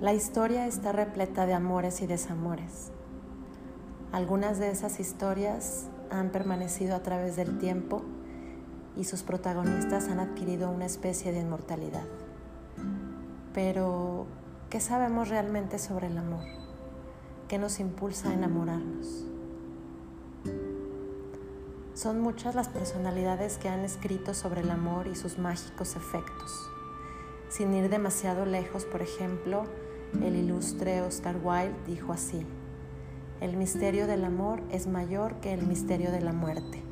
La 0.00 0.14
historia 0.14 0.66
está 0.66 0.92
repleta 0.92 1.44
de 1.44 1.52
amores 1.52 2.00
y 2.00 2.06
desamores. 2.06 2.90
Algunas 4.12 4.58
de 4.58 4.70
esas 4.70 4.98
historias 4.98 5.88
han 6.08 6.30
permanecido 6.30 6.96
a 6.96 7.02
través 7.02 7.36
del 7.36 7.58
tiempo 7.58 8.00
y 8.96 9.04
sus 9.04 9.22
protagonistas 9.22 10.08
han 10.08 10.18
adquirido 10.18 10.70
una 10.70 10.86
especie 10.86 11.32
de 11.32 11.40
inmortalidad. 11.40 12.06
Pero, 13.52 14.26
¿qué 14.70 14.80
sabemos 14.80 15.28
realmente 15.28 15.78
sobre 15.78 16.06
el 16.06 16.16
amor? 16.16 16.46
¿Qué 17.46 17.58
nos 17.58 17.78
impulsa 17.78 18.30
a 18.30 18.32
enamorarnos? 18.32 19.26
Son 21.92 22.22
muchas 22.22 22.54
las 22.54 22.70
personalidades 22.70 23.58
que 23.58 23.68
han 23.68 23.80
escrito 23.80 24.32
sobre 24.32 24.62
el 24.62 24.70
amor 24.70 25.08
y 25.08 25.14
sus 25.14 25.36
mágicos 25.36 25.94
efectos. 25.94 26.70
Sin 27.50 27.74
ir 27.74 27.90
demasiado 27.90 28.46
lejos, 28.46 28.86
por 28.86 29.02
ejemplo, 29.02 29.66
el 30.14 30.36
ilustre 30.36 31.02
Oscar 31.02 31.36
Wilde 31.42 31.74
dijo 31.86 32.12
así, 32.12 32.46
el 33.40 33.56
misterio 33.56 34.06
del 34.06 34.24
amor 34.24 34.62
es 34.70 34.86
mayor 34.86 35.36
que 35.36 35.54
el 35.54 35.66
misterio 35.66 36.12
de 36.12 36.20
la 36.20 36.32
muerte. 36.32 36.82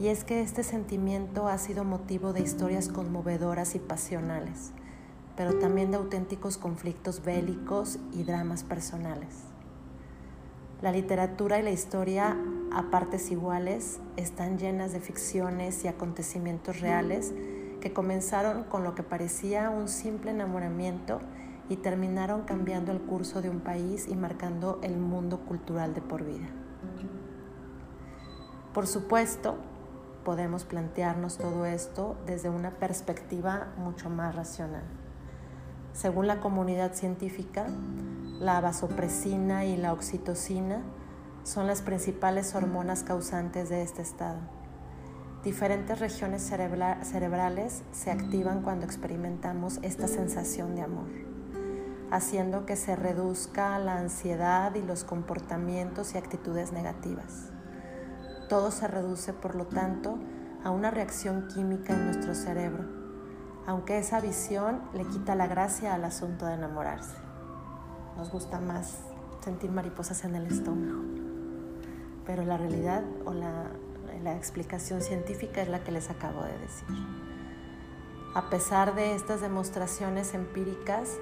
Y 0.00 0.08
es 0.08 0.24
que 0.24 0.40
este 0.40 0.64
sentimiento 0.64 1.46
ha 1.46 1.58
sido 1.58 1.84
motivo 1.84 2.32
de 2.32 2.40
historias 2.40 2.88
conmovedoras 2.88 3.76
y 3.76 3.78
pasionales, 3.78 4.72
pero 5.36 5.58
también 5.58 5.92
de 5.92 5.98
auténticos 5.98 6.58
conflictos 6.58 7.22
bélicos 7.24 8.00
y 8.12 8.24
dramas 8.24 8.64
personales. 8.64 9.44
La 10.80 10.90
literatura 10.90 11.60
y 11.60 11.62
la 11.62 11.70
historia 11.70 12.36
a 12.72 12.90
partes 12.90 13.30
iguales 13.30 14.00
están 14.16 14.58
llenas 14.58 14.92
de 14.92 14.98
ficciones 14.98 15.84
y 15.84 15.88
acontecimientos 15.88 16.80
reales 16.80 17.32
que 17.80 17.92
comenzaron 17.92 18.64
con 18.64 18.82
lo 18.82 18.96
que 18.96 19.04
parecía 19.04 19.70
un 19.70 19.88
simple 19.88 20.32
enamoramiento 20.32 21.20
y 21.68 21.76
terminaron 21.76 22.42
cambiando 22.42 22.92
el 22.92 23.00
curso 23.00 23.42
de 23.42 23.50
un 23.50 23.60
país 23.60 24.08
y 24.08 24.14
marcando 24.14 24.78
el 24.82 24.96
mundo 24.96 25.40
cultural 25.40 25.94
de 25.94 26.00
por 26.00 26.24
vida. 26.24 26.48
Por 28.74 28.86
supuesto, 28.86 29.56
podemos 30.24 30.64
plantearnos 30.64 31.36
todo 31.36 31.66
esto 31.66 32.16
desde 32.26 32.48
una 32.48 32.70
perspectiva 32.70 33.68
mucho 33.76 34.08
más 34.08 34.34
racional. 34.34 34.84
Según 35.92 36.26
la 36.26 36.40
comunidad 36.40 36.94
científica, 36.94 37.66
la 38.40 38.60
vasopresina 38.60 39.66
y 39.66 39.76
la 39.76 39.92
oxitocina 39.92 40.82
son 41.44 41.66
las 41.66 41.82
principales 41.82 42.54
hormonas 42.54 43.02
causantes 43.02 43.68
de 43.68 43.82
este 43.82 44.00
estado. 44.00 44.38
Diferentes 45.44 45.98
regiones 45.98 46.42
cerebrales 46.42 47.82
se 47.90 48.10
activan 48.10 48.62
cuando 48.62 48.84
experimentamos 48.86 49.80
esta 49.82 50.06
sensación 50.06 50.76
de 50.76 50.82
amor, 50.82 51.10
haciendo 52.12 52.66
que 52.66 52.76
se 52.76 52.94
reduzca 52.94 53.78
la 53.78 53.96
ansiedad 53.96 54.74
y 54.74 54.82
los 54.82 55.02
comportamientos 55.02 56.14
y 56.14 56.18
actitudes 56.18 56.70
negativas. 56.70 57.50
Todo 58.50 58.70
se 58.70 58.86
reduce, 58.86 59.32
por 59.32 59.54
lo 59.54 59.66
tanto, 59.66 60.18
a 60.62 60.70
una 60.70 60.90
reacción 60.90 61.48
química 61.48 61.94
en 61.94 62.04
nuestro 62.04 62.34
cerebro, 62.34 62.84
aunque 63.66 63.96
esa 63.96 64.20
visión 64.20 64.82
le 64.92 65.06
quita 65.06 65.34
la 65.34 65.46
gracia 65.46 65.94
al 65.94 66.04
asunto 66.04 66.44
de 66.44 66.52
enamorarse. 66.52 67.16
Nos 68.18 68.30
gusta 68.30 68.60
más 68.60 68.98
sentir 69.42 69.72
mariposas 69.72 70.22
en 70.24 70.34
el 70.34 70.46
estómago, 70.46 71.00
pero 72.26 72.44
la 72.44 72.58
realidad 72.58 73.04
o 73.24 73.32
la 73.32 74.36
explicación 74.36 75.00
científica 75.00 75.62
es 75.62 75.68
la 75.70 75.82
que 75.82 75.92
les 75.92 76.10
acabo 76.10 76.42
de 76.44 76.58
decir. 76.58 76.88
A 78.34 78.50
pesar 78.50 78.94
de 78.94 79.14
estas 79.14 79.40
demostraciones 79.40 80.34
empíricas, 80.34 81.18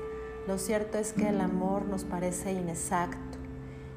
lo 0.46 0.58
cierto 0.58 0.98
es 0.98 1.12
que 1.12 1.28
el 1.28 1.40
amor 1.40 1.84
nos 1.84 2.04
parece 2.04 2.52
inexacto 2.52 3.38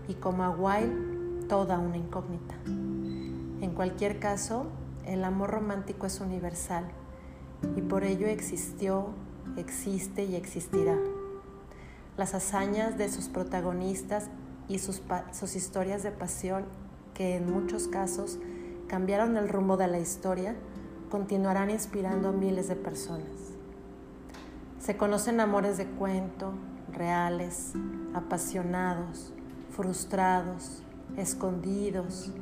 y 0.08 0.16
como 0.16 0.44
a 0.44 0.50
Wilde, 0.50 1.48
toda 1.48 1.80
una 1.80 1.98
incógnita. 1.98 2.56
En 2.66 3.72
cualquier 3.74 4.20
caso, 4.20 4.68
el 5.06 5.24
amor 5.24 5.52
romántico 5.52 6.06
es 6.06 6.20
universal 6.20 6.86
y 7.76 7.82
por 7.82 8.04
ello 8.04 8.28
existió, 8.28 9.10
existe 9.58 10.26
y 10.26 10.36
existirá. 10.36 10.98
Las 12.18 12.34
hazañas 12.34 12.98
de 12.98 13.10
sus 13.10 13.28
protagonistas 13.30 14.30
y 14.68 14.80
sus, 14.80 15.02
sus 15.32 15.56
historias 15.56 16.04
de 16.04 16.12
pasión, 16.12 16.66
que 17.14 17.36
en 17.38 17.52
muchos 17.52 17.88
casos 17.88 18.40
cambiaron 18.88 19.38
el 19.38 19.50
rumbo 19.50 19.78
de 19.78 19.88
la 19.88 20.00
historia, 20.00 20.56
continuarán 21.10 21.70
inspirando 21.70 22.30
a 22.30 22.32
miles 22.32 22.68
de 22.68 22.76
personas. 22.76 23.43
Se 24.84 24.98
conocen 24.98 25.40
amores 25.40 25.78
de 25.78 25.86
cuento, 25.86 26.52
reales, 26.92 27.72
apasionados, 28.14 29.32
frustrados, 29.70 30.84
escondidos, 31.16 32.34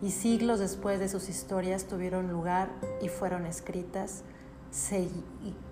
y 0.00 0.12
siglos 0.12 0.60
después 0.60 1.00
de 1.00 1.08
sus 1.08 1.28
historias 1.28 1.86
tuvieron 1.88 2.30
lugar 2.30 2.70
y 3.02 3.08
fueron 3.08 3.46
escritas, 3.46 4.22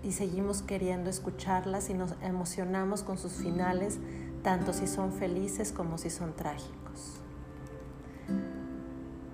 y 0.03 0.11
seguimos 0.11 0.63
queriendo 0.63 1.09
escucharlas 1.09 1.91
y 1.91 1.95
nos 1.95 2.17
emocionamos 2.23 3.05
con 3.05 3.17
sus 3.17 3.35
finales, 3.35 4.01
tanto 4.43 4.73
si 4.73 4.89
son 4.89 5.13
felices 5.13 5.71
como 5.71 5.97
si 5.97 6.11
son 6.11 6.35
trágicos. 6.35 7.21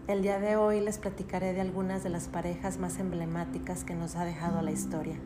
El 0.09 0.21
día 0.21 0.39
de 0.41 0.57
hoy 0.57 0.81
les 0.81 0.99
platicaré 0.99 1.55
de 1.55 1.63
algunas 1.63 2.03
de 2.03 2.11
las 2.11 2.29
parejas 2.29 2.77
más 2.77 2.99
emblemáticas 2.99 3.83
que 3.83 3.95
nos 3.95 4.15
ha 4.17 4.27
dejado 4.27 4.61
la 4.61 4.73
historia. 4.73 5.19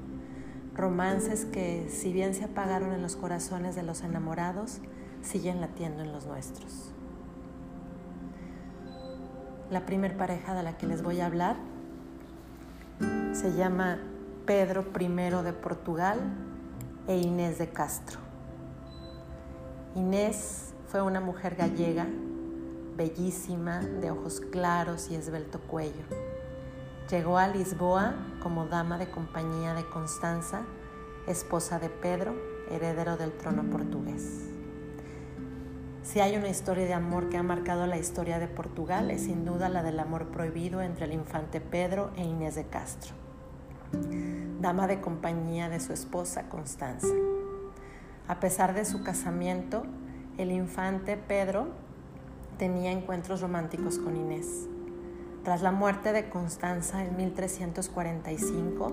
Romances 0.74 1.44
que, 1.44 1.88
si 1.90 2.12
bien 2.12 2.34
se 2.34 2.44
apagaron 2.44 2.92
en 2.92 3.02
los 3.02 3.16
corazones 3.16 3.74
de 3.74 3.82
los 3.82 4.02
enamorados, 4.02 4.78
siguen 5.22 5.60
latiendo 5.60 6.02
en 6.02 6.12
los 6.12 6.26
nuestros. 6.26 6.92
La 9.70 9.86
primer 9.86 10.16
pareja 10.16 10.54
de 10.54 10.62
la 10.62 10.76
que 10.76 10.86
les 10.86 11.02
voy 11.02 11.20
a 11.20 11.26
hablar 11.26 11.56
se 13.32 13.54
llama 13.54 13.98
Pedro 14.46 14.84
I 14.98 15.08
de 15.44 15.52
Portugal 15.52 16.18
e 17.06 17.16
Inés 17.16 17.58
de 17.58 17.68
Castro. 17.68 18.18
Inés 19.94 20.74
fue 20.88 21.02
una 21.02 21.20
mujer 21.20 21.54
gallega 21.56 22.06
bellísima, 22.96 23.80
de 23.80 24.10
ojos 24.10 24.40
claros 24.40 25.10
y 25.10 25.14
esbelto 25.14 25.60
cuello. 25.60 26.04
Llegó 27.10 27.38
a 27.38 27.48
Lisboa 27.48 28.14
como 28.40 28.66
dama 28.66 28.96
de 28.96 29.10
compañía 29.10 29.74
de 29.74 29.84
Constanza, 29.84 30.62
esposa 31.26 31.80
de 31.80 31.88
Pedro, 31.88 32.36
heredero 32.70 33.16
del 33.16 33.32
trono 33.32 33.64
portugués. 33.64 34.48
Si 36.04 36.20
hay 36.20 36.36
una 36.36 36.48
historia 36.48 36.84
de 36.84 36.94
amor 36.94 37.28
que 37.28 37.36
ha 37.36 37.42
marcado 37.42 37.88
la 37.88 37.98
historia 37.98 38.38
de 38.38 38.46
Portugal, 38.46 39.10
es 39.10 39.24
sin 39.24 39.44
duda 39.44 39.68
la 39.68 39.82
del 39.82 39.98
amor 39.98 40.28
prohibido 40.28 40.82
entre 40.82 41.06
el 41.06 41.12
infante 41.12 41.60
Pedro 41.60 42.12
e 42.14 42.22
Inés 42.22 42.54
de 42.54 42.66
Castro, 42.66 43.12
dama 44.60 44.86
de 44.86 45.00
compañía 45.00 45.68
de 45.68 45.80
su 45.80 45.92
esposa 45.92 46.48
Constanza. 46.48 47.08
A 48.28 48.38
pesar 48.38 48.72
de 48.72 48.84
su 48.84 49.02
casamiento, 49.02 49.82
el 50.38 50.52
infante 50.52 51.16
Pedro 51.16 51.66
tenía 52.56 52.92
encuentros 52.92 53.40
románticos 53.40 53.98
con 53.98 54.16
Inés. 54.16 54.68
Tras 55.44 55.62
la 55.62 55.72
muerte 55.72 56.12
de 56.12 56.28
Constanza 56.28 57.02
en 57.02 57.16
1345, 57.16 58.92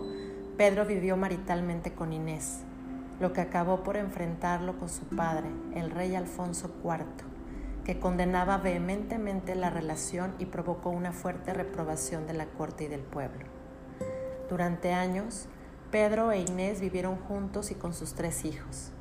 Pedro 0.58 0.86
vivió 0.86 1.18
maritalmente 1.18 1.94
con 1.94 2.14
Inés, 2.14 2.60
lo 3.20 3.34
que 3.34 3.42
acabó 3.42 3.84
por 3.84 3.98
enfrentarlo 3.98 4.78
con 4.80 4.88
su 4.88 5.06
padre, 5.06 5.50
el 5.76 5.92
rey 5.92 6.16
Alfonso 6.16 6.72
IV, 6.84 7.06
que 7.84 8.00
condenaba 8.00 8.58
vehementemente 8.58 9.56
la 9.56 9.70
relación 9.70 10.36
y 10.40 10.46
provocó 10.46 10.90
una 10.90 11.12
fuerte 11.12 11.54
reprobación 11.54 12.28
de 12.28 12.34
la 12.34 12.46
corte 12.46 12.86
y 12.86 12.88
del 12.88 13.02
pueblo. 13.02 13.46
Durante 14.50 14.94
años, 14.94 15.50
Pedro 15.92 16.32
e 16.32 16.40
Inés 16.40 16.80
vivieron 16.80 17.18
juntos 17.18 17.72
y 17.72 17.76
con 17.76 17.94
sus 17.94 18.14
tres 18.14 18.46
hijos 18.46 18.94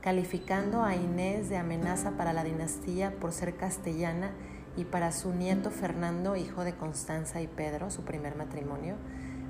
calificando 0.00 0.84
a 0.84 0.94
Inés 0.94 1.48
de 1.48 1.56
amenaza 1.56 2.12
para 2.12 2.32
la 2.32 2.44
dinastía 2.44 3.12
por 3.18 3.32
ser 3.32 3.56
castellana 3.56 4.30
y 4.78 4.84
para 4.84 5.10
su 5.10 5.34
nieto 5.34 5.72
Fernando, 5.72 6.36
hijo 6.36 6.62
de 6.62 6.76
Constanza 6.76 7.40
y 7.40 7.48
Pedro, 7.48 7.90
su 7.90 8.02
primer 8.02 8.36
matrimonio, 8.36 8.94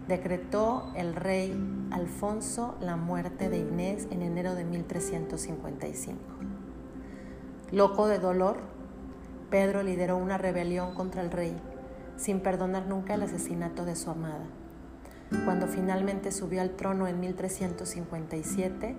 decretó 0.08 0.90
el 0.96 1.14
rey 1.14 1.54
Alfonso 1.90 2.76
la 2.80 2.96
muerte 2.96 3.50
de 3.50 3.58
Inés 3.58 4.08
en 4.10 4.22
enero 4.22 4.54
de 4.54 4.64
1355. 4.64 6.18
Loco 7.72 8.08
de 8.08 8.18
dolor, 8.18 8.56
Pedro 9.50 9.82
lideró 9.82 10.16
una 10.16 10.38
rebelión 10.38 10.94
contra 10.94 11.20
el 11.20 11.30
rey, 11.30 11.54
sin 12.16 12.40
perdonar 12.40 12.86
nunca 12.86 13.12
el 13.12 13.22
asesinato 13.22 13.84
de 13.84 13.96
su 13.96 14.08
amada. 14.08 14.46
Cuando 15.44 15.66
finalmente 15.66 16.32
subió 16.32 16.62
al 16.62 16.70
trono 16.70 17.06
en 17.06 17.20
1357, 17.20 18.96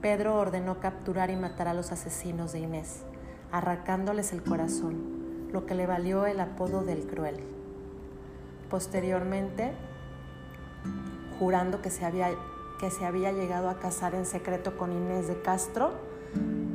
Pedro 0.00 0.36
ordenó 0.36 0.78
capturar 0.78 1.30
y 1.30 1.36
matar 1.36 1.66
a 1.66 1.74
los 1.74 1.90
asesinos 1.90 2.52
de 2.52 2.60
Inés, 2.60 3.02
arrancándoles 3.50 4.32
el 4.32 4.44
corazón, 4.44 5.11
lo 5.52 5.66
que 5.66 5.74
le 5.74 5.86
valió 5.86 6.26
el 6.26 6.40
apodo 6.40 6.82
del 6.82 7.06
cruel. 7.06 7.36
Posteriormente, 8.70 9.72
jurando 11.38 11.82
que, 11.82 11.90
se 11.90 12.06
había, 12.06 12.30
que 12.80 12.90
se 12.90 13.04
había 13.04 13.32
llegado 13.32 13.68
a 13.68 13.78
casar 13.78 14.14
en 14.14 14.24
secreto 14.24 14.76
con 14.78 14.92
Inés 14.92 15.28
de 15.28 15.40
Castro, 15.42 15.92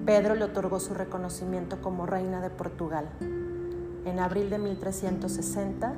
Pedro 0.05 0.35
le 0.35 0.45
otorgó 0.45 0.79
su 0.79 0.93
reconocimiento 0.93 1.81
como 1.81 2.05
reina 2.05 2.39
de 2.39 2.49
Portugal. 2.49 3.09
En 4.05 4.19
abril 4.19 4.49
de 4.49 4.59
1360 4.59 5.93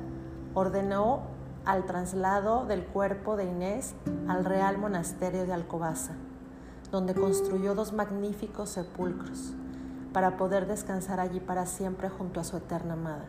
ordenó 0.54 1.22
al 1.64 1.84
traslado 1.84 2.64
del 2.64 2.84
cuerpo 2.84 3.36
de 3.36 3.44
Inés 3.44 3.94
al 4.26 4.44
Real 4.46 4.78
Monasterio 4.78 5.44
de 5.46 5.52
Alcobaza, 5.52 6.14
donde 6.90 7.14
construyó 7.14 7.74
dos 7.74 7.92
magníficos 7.92 8.70
sepulcros 8.70 9.54
para 10.12 10.36
poder 10.36 10.66
descansar 10.66 11.20
allí 11.20 11.40
para 11.40 11.66
siempre 11.66 12.08
junto 12.08 12.40
a 12.40 12.44
su 12.44 12.56
eterna 12.56 12.94
amada. 12.94 13.24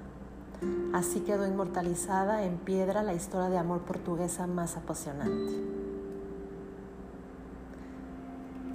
Así 0.93 1.21
quedó 1.21 1.47
inmortalizada 1.47 2.43
en 2.43 2.57
piedra 2.57 3.01
la 3.01 3.13
historia 3.13 3.49
de 3.49 3.57
amor 3.57 3.81
portuguesa 3.81 4.45
más 4.47 4.77
apasionante. 4.77 5.53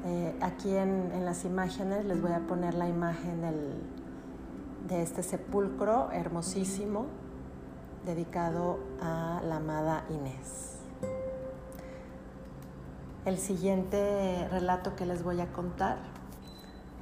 Eh, 0.05 0.37
aquí 0.41 0.77
en, 0.77 1.25
las 1.25 1.45
imágenes 1.45 2.05
les 2.05 2.21
voy 2.21 2.33
a 2.33 2.41
poner 2.41 2.75
la 2.75 2.89
imagen 2.89 3.43
de 4.89 5.03
este 5.03 5.23
sepulcro 5.23 6.11
hermosísimo 6.13 7.07
dedicado 8.05 8.79
a 9.01 9.41
la 9.45 9.57
amada 9.57 10.05
Inés. 10.11 10.77
El 13.25 13.39
siguiente 13.39 14.49
relato 14.51 14.95
que 14.95 15.05
les 15.05 15.25
voy 15.25 15.41
a 15.41 15.53
contar 15.53 15.99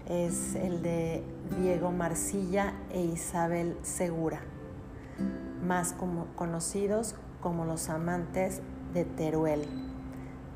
es 0.09 0.55
el 0.55 0.83
de 0.83 1.23
Diego 1.59 1.91
Marcilla 1.91 2.75
e 2.91 3.03
Isabel 3.03 3.77
Segura, 3.83 4.41
más 5.63 5.95
conocidos 6.37 7.17
como 7.41 7.65
los 7.65 7.89
amantes 7.89 8.61
de 8.93 9.05
Teruel. 9.05 9.67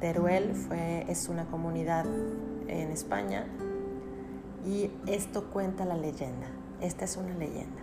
Teruel 0.00 0.54
fue, 0.54 1.04
es 1.10 1.28
una 1.28 1.46
comunidad 1.46 2.06
en 2.66 2.90
España 2.90 3.46
y 4.66 4.90
esto 5.06 5.50
cuenta 5.50 5.84
la 5.84 5.96
leyenda. 5.96 6.46
Esta 6.80 7.04
es 7.04 7.16
una 7.16 7.34
leyenda. 7.34 7.82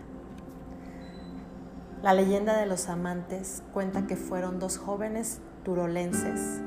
La 2.02 2.14
leyenda 2.14 2.58
de 2.58 2.68
los 2.68 2.88
amantes 2.88 3.64
cuenta 3.74 4.06
que 4.06 4.16
fueron 4.16 4.60
dos 4.60 4.78
jóvenes 4.78 5.42
turolenses 5.64 6.62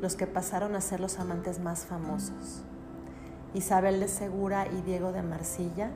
los 0.00 0.16
que 0.16 0.26
pasaron 0.26 0.76
a 0.76 0.82
ser 0.82 1.00
los 1.00 1.18
amantes 1.18 1.60
más 1.60 1.86
famosos. 1.86 2.62
Isabel 3.54 4.00
de 4.00 4.08
Segura 4.08 4.66
y 4.66 4.82
Diego 4.82 5.12
de 5.12 5.22
Marcilla 5.22 5.90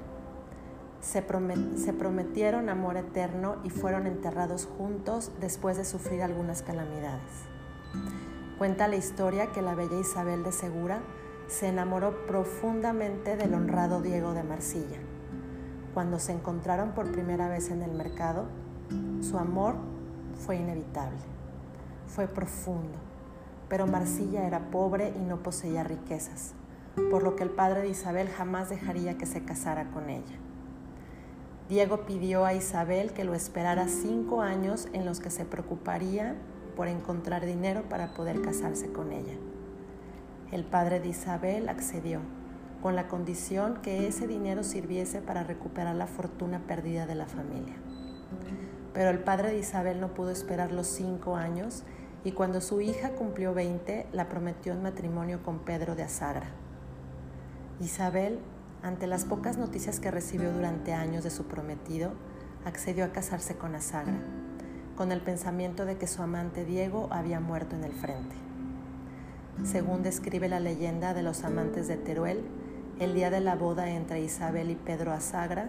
se, 1.00 1.22
prometieron 1.22 2.69
amor 2.69 2.96
eterno 2.96 3.56
y 3.64 3.70
fueron 3.70 4.06
enterrados 4.06 4.66
juntos 4.66 5.32
después 5.40 5.76
de 5.76 5.84
sufrir 5.84 6.22
algunas 6.22 6.62
calamidades. 6.62 7.46
Cuenta 8.58 8.88
la 8.88 8.96
historia 8.96 9.52
que 9.52 9.62
la 9.62 9.75
bella 9.75 9.99
Isabel 9.99 10.44
de 10.44 10.52
Segura 10.52 11.00
se 11.49 11.69
enamoró 11.69 12.26
profundamente 12.26 13.37
del 13.37 13.55
honrado 13.55 14.02
Diego 14.02 14.34
de 14.34 14.43
Marcilla. 14.44 14.99
Cuando 15.94 16.19
se 16.19 16.32
encontraron 16.32 16.93
por 16.93 17.11
primera 17.11 17.49
vez 17.49 17.70
en 17.70 17.82
el 17.82 17.93
mercado, 17.93 18.46
su 19.20 19.37
amor 19.38 19.75
fue 20.46 20.56
inevitable, 20.56 21.19
fue 22.06 22.28
profundo, 22.28 22.99
pero 23.69 23.87
Marcilla 23.87 24.46
era 24.46 24.70
pobre 24.70 25.12
y 25.16 25.25
no 25.25 25.43
poseía 25.43 25.82
riquezas, 25.82 26.54
por 27.11 27.23
lo 27.23 27.37
que 27.37 27.45
el 27.45 27.50
padre 27.50 27.83
de 27.83 27.89
Isabel 27.89 28.29
jamás 28.29 28.69
dejaría 28.69 29.19
que 29.19 29.27
se 29.27 29.45
casara 29.45 29.91
con 29.91 30.11
ella. 30.11 30.37
Diego 31.69 32.06
pidió 32.06 32.47
a 32.47 32.55
Isabel 32.55 33.12
que 33.12 33.25
lo 33.25 33.35
esperara 33.35 33.89
cinco 33.89 34.41
años 34.41 34.89
en 34.93 35.05
los 35.05 35.21
que 35.21 35.31
se 35.31 35.45
preocuparía 35.45 36.35
por 36.77 36.89
encontrar 36.89 37.45
dinero 37.45 37.83
para 37.89 38.15
poder 38.15 38.41
casarse 38.41 38.91
con 38.91 39.12
ella. 39.12 39.35
El 40.50 40.65
padre 40.65 40.99
de 41.00 41.09
Isabel 41.09 41.69
accedió, 41.69 42.21
con 42.81 42.97
la 42.97 43.09
condición 43.09 43.81
que 43.83 44.06
ese 44.06 44.27
dinero 44.27 44.62
sirviese 44.62 45.21
para 45.21 45.43
recuperar 45.43 45.95
la 45.97 46.06
fortuna 46.06 46.61
perdida 46.67 47.06
de 47.06 47.17
la 47.17 47.27
familia. 47.27 47.75
Pero 48.95 49.11
el 49.11 49.19
padre 49.19 49.50
de 49.50 49.59
Isabel 49.59 50.00
no 50.00 50.15
pudo 50.15 50.31
esperar 50.31 50.73
los 50.73 50.87
cinco 50.87 51.37
años 51.37 51.85
y 52.25 52.33
cuando 52.33 52.61
su 52.61 52.81
hija 52.81 53.11
cumplió 53.11 53.53
20 53.53 54.06
la 54.12 54.29
prometió 54.29 54.73
en 54.73 54.83
matrimonio 54.83 55.43
con 55.43 55.59
Pedro 55.59 55.97
de 55.97 56.05
Asagra. 56.05 56.49
Isabel, 57.80 58.40
ante 58.82 59.06
las 59.06 59.25
pocas 59.25 59.56
noticias 59.56 60.00
que 60.00 60.10
recibió 60.10 60.52
durante 60.52 60.94
años 60.94 61.22
de 61.22 61.30
su 61.30 61.44
prometido, 61.44 62.10
accedió 62.64 63.04
a 63.04 63.12
casarse 63.12 63.54
con 63.54 63.76
Asagra, 63.76 64.19
con 64.96 65.12
el 65.12 65.20
pensamiento 65.20 65.84
de 65.84 65.96
que 65.96 66.08
su 66.08 66.20
amante 66.22 66.64
Diego 66.64 67.06
había 67.12 67.38
muerto 67.38 67.76
en 67.76 67.84
el 67.84 67.92
frente. 67.92 68.34
Según 69.64 70.02
describe 70.02 70.48
la 70.48 70.58
leyenda 70.58 71.14
de 71.14 71.22
los 71.22 71.44
amantes 71.44 71.86
de 71.86 71.96
Teruel, 71.96 72.42
el 72.98 73.14
día 73.14 73.30
de 73.30 73.40
la 73.40 73.54
boda 73.54 73.88
entre 73.90 74.22
Isabel 74.22 74.70
y 74.70 74.75
Pedro 74.75 75.12
Asagra, 75.12 75.69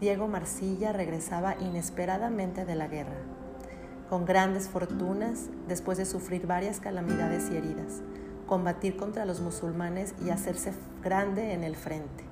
Diego 0.00 0.28
Marcilla 0.28 0.92
regresaba 0.92 1.56
inesperadamente 1.58 2.66
de 2.66 2.74
la 2.74 2.88
guerra, 2.88 3.16
con 4.10 4.26
grandes 4.26 4.68
fortunas 4.68 5.46
después 5.66 5.96
de 5.96 6.04
sufrir 6.04 6.46
varias 6.46 6.78
calamidades 6.78 7.50
y 7.50 7.56
heridas, 7.56 8.02
combatir 8.48 8.96
contra 8.96 9.24
los 9.24 9.40
musulmanes 9.40 10.14
y 10.24 10.30
hacerse 10.30 10.72
grande 11.04 11.52
en 11.52 11.62
el 11.62 11.76
frente. 11.76 12.24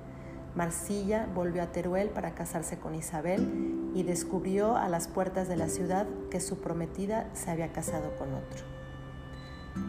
Marcilla 0.55 1.29
volvió 1.33 1.63
a 1.63 1.71
Teruel 1.71 2.09
para 2.09 2.35
casarse 2.35 2.77
con 2.79 2.95
Isabel 2.95 3.91
y 3.93 4.03
descubrió 4.03 4.75
a 4.75 4.89
las 4.89 5.07
puertas 5.07 5.47
de 5.47 5.55
la 5.55 5.69
ciudad 5.69 6.05
que 6.29 6.41
su 6.41 6.57
prometida 6.57 7.29
se 7.33 7.51
había 7.51 7.71
casado 7.71 8.15
con 8.17 8.33
otro. 8.33 8.65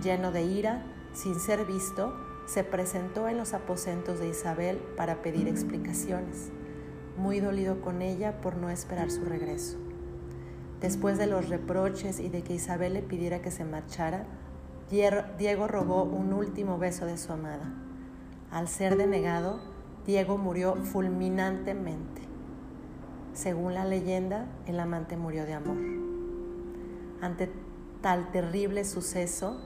Lleno 0.03 0.31
de 0.31 0.43
ira, 0.43 0.85
sin 1.15 1.41
ser 1.41 1.65
visto, 1.65 2.15
se 2.47 2.63
presentó 2.63 3.27
en 3.29 3.39
los 3.39 3.55
aposentos 3.55 4.21
de 4.21 4.29
Isabel 4.29 4.79
para 4.97 5.23
pedir 5.23 5.49
explicaciones 5.49 6.53
muy 7.19 7.41
dolido 7.41 7.81
con 7.81 8.01
ella 8.01 8.41
por 8.41 8.57
no 8.57 8.71
esperar 8.71 9.11
su 9.11 9.25
regreso. 9.25 9.77
Después 10.81 11.19
de 11.19 11.27
los 11.27 11.49
reproches 11.49 12.21
y 12.21 12.29
de 12.29 12.43
que 12.43 12.55
Isabel 12.55 12.95
le 12.95 13.03
pidiera 13.03 13.43
que 13.43 13.51
se 13.51 13.65
marchara, 13.65 14.25
Diego 14.91 15.69
robó 15.69 16.05
un 16.05 16.33
último 16.33 16.79
beso 16.79 17.05
de 17.05 17.19
su 17.19 17.33
amada. 17.33 17.75
Al 18.51 18.69
ser 18.69 18.97
denegado, 18.97 19.61
Diego 20.07 20.39
murió 20.39 20.77
fulminantemente. 20.77 22.23
Según 23.35 23.75
la 23.75 23.85
leyenda, 23.85 24.47
el 24.67 24.81
amante 24.81 25.17
murió 25.17 25.45
de 25.45 25.53
amor. 25.53 25.77
Ante 27.21 27.51
tal 28.01 28.31
terrible 28.33 28.85
suceso, 28.85 29.61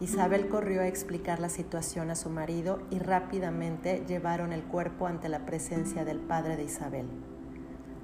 Isabel 0.00 0.48
corrió 0.48 0.80
a 0.80 0.88
explicar 0.88 1.38
la 1.38 1.48
situación 1.48 2.10
a 2.10 2.16
su 2.16 2.30
marido 2.30 2.80
y 2.90 2.98
rápidamente 2.98 4.04
llevaron 4.08 4.52
el 4.52 4.62
cuerpo 4.62 5.06
ante 5.06 5.28
la 5.28 5.44
presencia 5.44 6.04
del 6.04 6.18
padre 6.18 6.56
de 6.56 6.64
Isabel. 6.64 7.06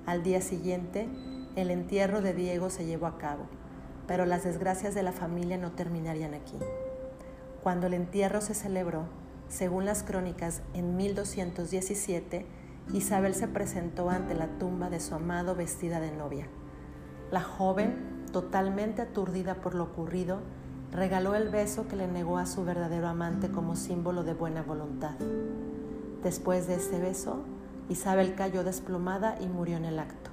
Al 0.07 0.23
día 0.23 0.41
siguiente, 0.41 1.09
el 1.57 1.71
entierro 1.71 2.21
de 2.21 2.35
Diego 2.35 2.71
se 2.71 2.87
llevó 2.87 3.07
a 3.07 3.19
cabo, 3.19 3.47
pero 4.09 4.25
las 4.27 4.43
desgracias 4.43 4.95
de 4.95 5.05
la 5.05 5.13
familia 5.13 5.59
no 5.59 5.71
terminarían 5.73 6.35
aquí. 6.35 6.57
Cuando 7.63 7.87
el 7.87 7.95
entierro 7.95 8.41
se 8.41 8.55
celebró, 8.55 9.05
según 9.49 9.85
las 9.85 10.03
crónicas, 10.03 10.63
en 10.73 10.97
1217, 10.97 12.47
Isabel 12.93 13.35
se 13.35 13.47
presentó 13.49 14.09
ante 14.09 14.35
la 14.35 14.47
tumba 14.59 14.89
de 14.89 14.99
su 14.99 15.15
amado 15.15 15.55
vestida 15.55 16.01
de 16.01 16.11
novia. 16.11 16.47
La 17.31 17.43
joven, 17.43 18.25
totalmente 18.33 19.03
aturdida 19.03 19.57
por 19.57 19.75
lo 19.75 19.85
ocurrido, 19.85 20.41
regaló 20.91 21.35
el 21.35 21.51
beso 21.51 21.87
que 21.87 21.97
le 21.97 22.09
negó 22.09 22.39
a 22.39 22.47
su 22.47 22.65
verdadero 22.65 23.09
amante 23.09 23.51
como 23.51 23.77
símbolo 23.77 24.23
de 24.23 24.33
buena 24.33 24.63
voluntad. 24.63 25.17
Después 26.23 26.67
de 26.67 26.77
ese 26.77 26.99
beso, 26.99 27.45
Isabel 27.91 28.35
cayó 28.35 28.65
desplomada 28.65 29.37
y 29.39 29.49
murió 29.49 29.77
en 29.77 29.85
el 29.85 29.99
acto. 29.99 30.31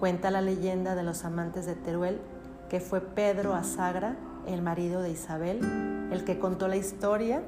Cuenta 0.00 0.32
la 0.32 0.40
leyenda 0.40 0.96
de 0.96 1.04
los 1.04 1.24
amantes 1.24 1.66
de 1.66 1.74
Teruel 1.74 2.20
que 2.68 2.80
fue 2.80 3.00
Pedro 3.00 3.54
Azagra, 3.54 4.16
el 4.46 4.62
marido 4.62 5.02
de 5.02 5.10
Isabel, 5.10 5.60
el 6.12 6.24
que 6.24 6.38
contó 6.38 6.68
la 6.68 6.76
historia 6.76 7.42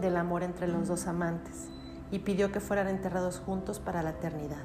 del 0.00 0.16
amor 0.16 0.42
entre 0.42 0.68
los 0.68 0.88
dos 0.88 1.06
amantes 1.06 1.68
y 2.10 2.20
pidió 2.20 2.52
que 2.52 2.60
fueran 2.60 2.88
enterrados 2.88 3.38
juntos 3.38 3.80
para 3.80 4.02
la 4.02 4.10
eternidad. 4.10 4.62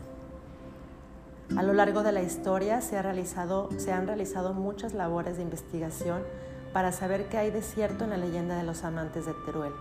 A 1.56 1.64
lo 1.64 1.74
largo 1.74 2.04
de 2.04 2.12
la 2.12 2.22
historia 2.22 2.82
se, 2.82 3.02
se 3.78 3.92
han 3.94 4.08
realizado 4.08 4.54
muchas 4.54 4.94
labores 4.94 5.38
de 5.38 5.44
investigación 5.44 6.22
para 6.74 6.92
saber 6.92 7.30
qué 7.30 7.38
hay 7.38 7.52
de 7.52 7.62
cierto 7.62 8.04
en 8.04 8.10
la 8.10 8.18
leyenda 8.18 8.58
de 8.58 8.64
los 8.64 8.84
amantes 8.84 9.26
de 9.26 9.34
Teruel 9.46 9.72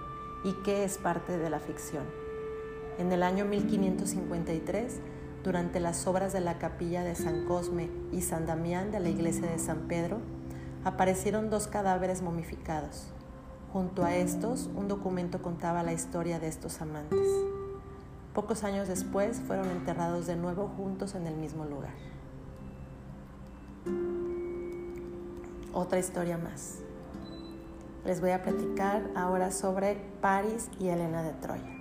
y 0.44 0.52
qué 0.62 0.84
es 0.84 0.96
parte 0.96 1.36
de 1.36 1.50
la 1.50 1.58
ficción. 1.58 2.04
En 2.98 3.10
el 3.10 3.22
año 3.22 3.44
1553, 3.44 5.00
durante 5.46 5.78
las 5.78 6.08
obras 6.08 6.32
de 6.32 6.40
la 6.40 6.58
capilla 6.58 7.04
de 7.04 7.14
San 7.14 7.44
Cosme 7.44 7.88
y 8.10 8.22
San 8.22 8.46
Damián 8.46 8.90
de 8.90 8.98
la 8.98 9.08
iglesia 9.08 9.48
de 9.48 9.60
San 9.60 9.82
Pedro, 9.86 10.18
aparecieron 10.84 11.50
dos 11.50 11.68
cadáveres 11.68 12.20
momificados. 12.20 13.06
Junto 13.72 14.04
a 14.04 14.16
estos, 14.16 14.68
un 14.74 14.88
documento 14.88 15.42
contaba 15.42 15.84
la 15.84 15.92
historia 15.92 16.40
de 16.40 16.48
estos 16.48 16.80
amantes. 16.80 17.28
Pocos 18.34 18.64
años 18.64 18.88
después 18.88 19.38
fueron 19.38 19.70
enterrados 19.70 20.26
de 20.26 20.34
nuevo 20.34 20.66
juntos 20.76 21.14
en 21.14 21.28
el 21.28 21.36
mismo 21.36 21.64
lugar. 21.64 21.94
Otra 25.72 26.00
historia 26.00 26.38
más. 26.38 26.80
les 28.04 28.20
voy 28.20 28.30
a 28.30 28.42
platicar 28.42 29.10
ahora 29.14 29.52
sobre 29.52 29.96
Paris 30.20 30.70
y 30.80 30.88
Helena 30.88 31.22
de 31.22 31.32
Troya. 31.34 31.75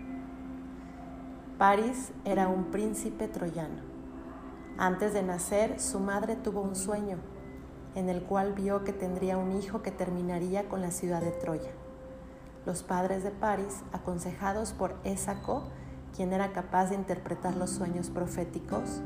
Paris 1.58 2.12
era 2.26 2.50
un 2.50 2.66
príncipe 2.66 3.30
troyano. 3.30 3.82
Antes 4.78 5.14
de 5.14 5.24
nacer, 5.24 5.80
su 5.80 6.02
madre 6.02 6.36
tuvo 6.36 6.60
un 6.62 6.76
sueño 6.76 7.18
en 7.96 8.10
el 8.10 8.24
cual 8.24 8.52
vio 8.52 8.84
que 8.84 8.92
tendría 8.92 9.38
un 9.38 9.54
hijo 9.54 9.82
que 9.82 9.92
terminaría 9.92 10.68
con 10.68 10.82
la 10.82 10.92
ciudad 10.92 11.22
de 11.22 11.32
Troya. 11.32 11.72
Los 12.66 12.84
padres 12.84 13.24
de 13.24 13.32
Paris, 13.32 13.84
aconsejados 13.94 14.74
por 14.74 14.98
Ésaco, 15.06 15.64
quien 16.14 16.34
era 16.34 16.52
capaz 16.52 16.90
de 16.90 16.96
interpretar 16.96 17.56
los 17.56 17.70
sueños 17.70 18.10
proféticos, 18.10 19.02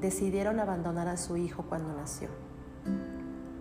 decidieron 0.00 0.58
abandonar 0.58 1.06
a 1.06 1.16
su 1.16 1.36
hijo 1.36 1.66
cuando 1.68 1.94
nació. 1.94 2.30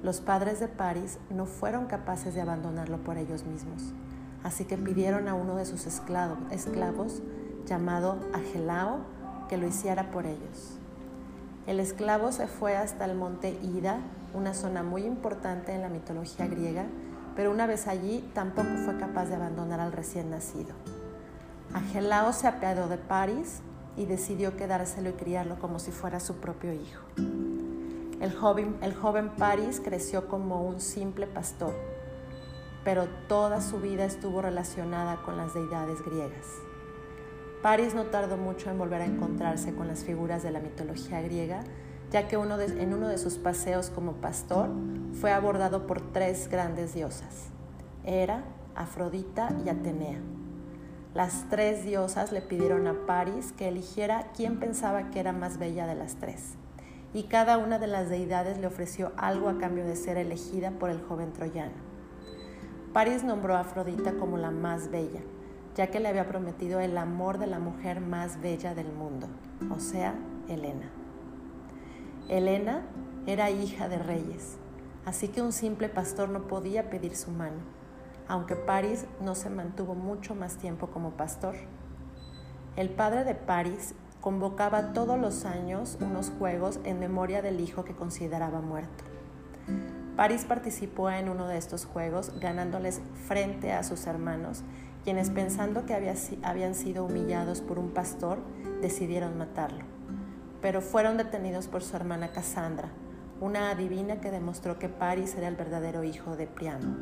Los 0.02 0.20
padres 0.20 0.60
de 0.60 0.68
Paris 0.68 1.20
no 1.30 1.46
fueron 1.46 1.86
capaces 1.86 2.34
de 2.34 2.42
abandonarlo 2.42 3.04
por 3.04 3.20
ellos 3.20 3.46
mismos, 3.46 3.94
así 4.44 4.66
que 4.66 4.80
pidieron 4.80 5.28
a 5.28 5.36
uno 5.36 5.58
de 5.58 5.66
sus 5.66 5.86
esclavos, 5.86 7.22
llamado 7.66 8.18
Agelao, 8.34 9.00
que 9.50 9.58
lo 9.58 9.68
hiciera 9.68 10.12
por 10.12 10.26
ellos. 10.26 10.78
El 11.68 11.80
esclavo 11.80 12.32
se 12.32 12.48
fue 12.48 12.76
hasta 12.76 13.06
el 13.06 13.16
monte 13.16 13.58
Ida, 13.62 14.00
una 14.34 14.54
zona 14.54 14.84
muy 14.84 15.04
importante 15.04 15.74
en 15.74 15.82
la 15.82 15.90
mitología 15.90 16.48
griega, 16.48 16.86
pero 17.36 17.52
una 17.52 17.68
vez 17.68 17.88
allí 17.88 18.30
tampoco 18.34 18.70
fue 18.86 18.98
capaz 18.98 19.26
de 19.26 19.36
abandonar 19.36 19.80
al 19.80 19.92
recién 19.92 20.32
nacido. 20.32 20.74
Agelao 21.74 22.34
se 22.34 22.48
apiadó 22.48 22.88
de 22.88 22.98
Paris 22.98 23.62
y 23.96 24.06
decidió 24.06 24.58
quedárselo 24.58 25.10
y 25.10 25.14
criarlo 25.14 25.60
como 25.60 25.80
si 25.80 25.92
fuera 25.92 26.20
su 26.20 26.36
propio 26.38 26.74
hijo. 26.74 27.04
El 28.20 28.34
joven, 28.34 28.78
el 28.82 28.94
Paris 29.32 29.82
creció 29.84 30.28
como 30.28 30.64
un 30.64 30.80
simple 30.80 31.28
pastor, 31.28 31.74
pero 32.84 33.08
toda 33.28 33.62
su 33.62 33.80
vida 33.80 34.06
estuvo 34.06 34.42
relacionada 34.42 35.22
con 35.24 35.38
las 35.38 35.54
deidades 35.54 36.04
griegas. 36.04 36.46
Paris 37.62 37.94
no 37.94 38.06
tardó 38.06 38.38
mucho 38.38 38.72
en 38.72 38.80
volver 38.80 39.02
a 39.02 39.06
encontrarse 39.06 39.76
con 39.76 39.88
las 39.88 40.04
figuras 40.04 40.42
de 40.42 40.52
la 40.52 40.60
mitología 40.60 41.22
griega, 41.22 41.64
ya 42.10 42.28
que 42.28 42.36
en 42.36 42.94
uno 42.94 43.08
de 43.08 43.18
sus 43.18 43.38
paseos 43.38 43.90
como 43.90 44.14
pastor 44.14 44.70
fue 45.14 45.32
abordado 45.32 45.86
por 45.86 46.02
tres 46.12 46.48
grandes 46.50 46.94
diosas, 46.94 47.50
Hera, 48.04 48.44
Afrodita 48.76 49.56
y 49.64 49.70
Atenea. 49.70 50.20
Las 51.14 51.50
tres 51.50 51.84
diosas 51.84 52.32
le 52.32 52.42
pidieron 52.42 52.88
a 52.88 53.06
Paris 53.06 53.54
que 53.56 53.68
eligiera 53.68 54.32
quién 54.36 54.60
pensaba 54.60 55.12
que 55.12 55.20
era 55.20 55.32
más 55.32 55.58
bella 55.58 55.86
de 55.86 55.96
las 55.96 56.16
tres 56.16 56.56
y 57.14 57.24
cada 57.24 57.58
una 57.58 57.78
de 57.78 57.88
las 57.88 58.10
deidades 58.10 58.58
le 58.58 58.68
ofreció 58.68 59.12
algo 59.18 59.50
a 59.50 59.58
cambio 59.58 59.86
de 59.86 59.96
ser 59.96 60.18
elegida 60.18 60.72
por 60.72 60.90
el 60.90 61.02
joven 61.02 61.34
troyano. 61.34 61.74
París 62.94 63.24
nombró 63.24 63.56
a 63.56 63.62
Afrodita 63.62 64.14
como 64.14 64.38
la 64.38 64.52
más 64.52 64.90
bella, 64.90 65.22
ya 65.76 65.88
que 65.88 66.00
le 66.00 66.10
había 66.10 66.28
prometido 66.28 66.80
el 66.80 66.98
amor 66.98 67.38
de 67.38 67.48
la 67.48 67.60
mujer 67.60 68.02
más 68.02 68.42
bella 68.42 68.76
del 68.76 68.92
mundo, 68.92 69.28
o 69.70 69.80
sea, 69.80 70.16
Helena. 70.48 70.90
Helena 72.30 72.82
era 73.26 73.50
hija 73.50 73.88
de 73.88 73.98
reyes, 73.98 74.58
así 75.06 75.28
que 75.28 75.42
un 75.42 75.52
simple 75.52 75.90
pastor 75.90 76.30
no 76.30 76.48
podía 76.48 76.90
pedir 76.90 77.16
su 77.16 77.32
mano, 77.32 77.60
aunque 78.28 78.56
París 78.56 79.06
no 79.22 79.36
se 79.36 79.50
mantuvo 79.50 79.96
mucho 79.96 80.36
más 80.36 80.58
tiempo 80.58 80.88
como 80.88 81.12
pastor. 81.12 81.56
El 82.76 82.90
padre 82.90 83.24
de 83.24 83.36
París 83.36 83.96
convocaba 84.22 84.94
todos 84.94 85.20
los 85.20 85.46
años 85.46 85.98
unos 86.00 86.32
juegos 86.38 86.80
en 86.84 87.00
memoria 87.00 87.42
del 87.42 87.60
hijo 87.60 87.84
que 87.84 87.96
consideraba 87.96 88.62
muerto. 88.62 89.04
París 90.16 90.46
participó 90.48 91.10
en 91.10 91.30
uno 91.30 91.48
de 91.48 91.58
estos 91.58 91.86
juegos 91.86 92.40
ganándoles 92.40 93.02
frente 93.28 93.72
a 93.72 93.84
sus 93.84 94.06
hermanos, 94.06 94.64
quienes 95.04 95.30
pensando 95.30 95.86
que 95.86 95.96
habían 95.96 96.76
sido 96.76 97.06
humillados 97.06 97.62
por 97.62 97.80
un 97.80 97.90
pastor, 97.90 98.40
decidieron 98.82 99.38
matarlo. 99.38 99.84
Pero 100.62 100.82
fueron 100.82 101.18
detenidos 101.18 101.68
por 101.68 101.82
su 101.82 101.96
hermana 101.96 102.32
Cassandra, 102.32 102.90
una 103.40 103.72
adivina 103.72 104.22
que 104.22 104.30
demostró 104.30 104.78
que 104.78 104.90
París 104.90 105.36
era 105.36 105.48
el 105.48 105.56
verdadero 105.56 106.04
hijo 106.04 106.36
de 106.36 106.46
Priamo. 106.46 106.96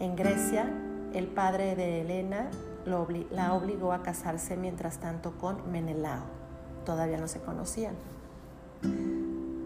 En 0.00 0.16
Grecia, 0.16 0.70
el 1.12 1.26
padre 1.26 1.76
de 1.76 2.00
Helena 2.00 2.48
la 2.86 3.54
obligó 3.54 3.92
a 3.92 4.02
casarse 4.02 4.56
mientras 4.56 4.98
tanto 4.98 5.38
con 5.38 5.70
Menelao. 5.70 6.24
Todavía 6.84 7.18
no 7.18 7.28
se 7.28 7.40
conocían. 7.40 7.94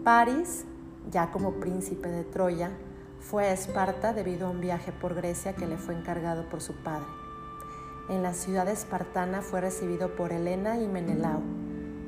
París, 0.03 0.65
ya 1.09 1.31
como 1.31 1.53
príncipe 1.53 2.09
de 2.09 2.23
Troya, 2.23 2.71
fue 3.19 3.45
a 3.45 3.53
Esparta 3.53 4.13
debido 4.13 4.47
a 4.47 4.49
un 4.49 4.61
viaje 4.61 4.91
por 4.91 5.13
Grecia 5.13 5.53
que 5.53 5.67
le 5.67 5.77
fue 5.77 5.95
encargado 5.95 6.49
por 6.49 6.61
su 6.61 6.73
padre. 6.75 7.07
En 8.09 8.23
la 8.23 8.33
ciudad 8.33 8.67
espartana 8.67 9.41
fue 9.41 9.61
recibido 9.61 10.15
por 10.15 10.31
Helena 10.31 10.79
y 10.79 10.87
Menelao, 10.87 11.41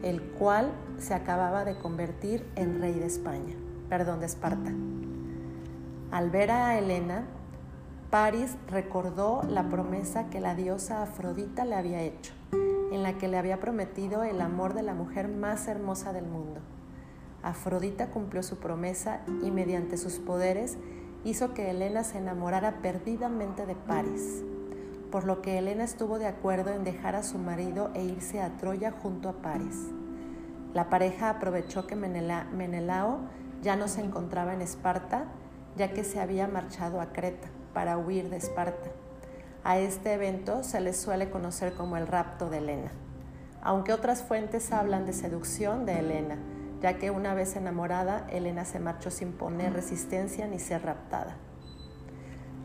el 0.01 0.22
cual 0.22 0.72
se 0.98 1.13
acababa 1.13 1.63
de 1.63 1.77
convertir 1.77 2.44
en 2.56 2.82
rey 2.82 2.94
de 2.94 3.06
España, 3.06 3.53
perdón, 3.88 4.20
de 4.20 4.25
Esparta. 4.25 4.72
Al 6.10 6.32
ver 6.32 6.50
a 6.50 6.77
Helena, 6.77 7.25
Paris 8.10 8.58
recordó 8.68 9.44
la 9.48 9.70
promesa 9.70 10.30
que 10.30 10.41
la 10.41 10.56
diosa 10.56 11.03
Afrodita 11.03 11.65
le 11.65 11.75
había 11.75 12.01
hecho, 12.01 12.34
en 12.91 13.03
la 13.03 13.18
que 13.18 13.27
le 13.27 13.38
había 13.38 13.60
prometido 13.60 14.24
el 14.24 14.41
amor 14.41 14.74
de 14.74 14.82
la 14.82 14.96
mujer 14.96 15.27
más 15.27 15.68
hermosa 15.68 16.13
del 16.13 16.25
mundo. 16.25 16.62
Afrodita 17.44 18.08
cumplió 18.08 18.44
su 18.44 18.58
promesa 18.58 19.22
y 19.44 19.51
mediante 19.51 19.98
sus 19.98 20.20
poderes 20.20 20.77
hizo 21.24 21.54
que 21.54 21.70
Helena 21.70 22.04
se 22.04 22.18
enamorara 22.18 22.82
perdidamente 22.82 23.66
de 23.66 23.75
Paris, 23.75 24.44
por 25.12 25.25
lo 25.25 25.42
que 25.42 25.58
Helena 25.58 25.84
estuvo 25.84 26.20
de 26.20 26.25
acuerdo 26.25 26.72
en 26.72 26.84
dejar 26.84 27.16
a 27.16 27.24
su 27.24 27.38
marido 27.38 27.92
e 27.94 28.04
irse 28.04 28.42
a 28.42 28.58
Troya 28.58 28.92
junto 28.92 29.30
a 29.30 29.34
Paris. 29.34 29.90
La 30.74 30.90
pareja 30.90 31.30
aprovechó 31.30 31.86
que 31.86 31.96
Menelao 31.96 33.20
ya 33.62 33.75
no 33.75 33.88
se 33.88 34.01
encontraba 34.01 34.54
en 34.54 34.62
Esparta, 34.62 35.25
ya 35.75 35.92
que 35.94 36.04
se 36.04 36.20
había 36.20 36.48
marchado 36.48 37.01
a 37.01 37.13
Creta 37.13 37.50
para 37.74 37.98
huir 37.98 38.30
de 38.30 38.38
Esparta. 38.38 38.90
A 39.63 39.78
este 39.78 40.13
evento 40.13 40.63
se 40.63 40.80
le 40.80 40.94
suele 40.94 41.30
conocer 41.30 41.74
como 41.74 41.98
el 41.98 42.08
rapto 42.08 42.50
de 42.50 42.58
Helena, 42.58 42.92
aunque 43.62 43.94
otras 43.94 44.24
fuentes 44.24 44.72
hablan 44.72 45.06
de 45.06 45.13
seducción 45.13 45.86
de 45.86 46.00
Helena, 46.00 46.38
ya 46.82 46.98
que 46.98 47.12
una 47.12 47.34
vez 47.34 47.56
enamorada, 47.56 48.26
Helena 48.30 48.66
se 48.66 48.80
marchó 48.80 49.12
sin 49.12 49.34
poner 49.34 49.74
resistencia 49.74 50.48
ni 50.48 50.60
ser 50.60 50.84
raptada. 50.84 51.38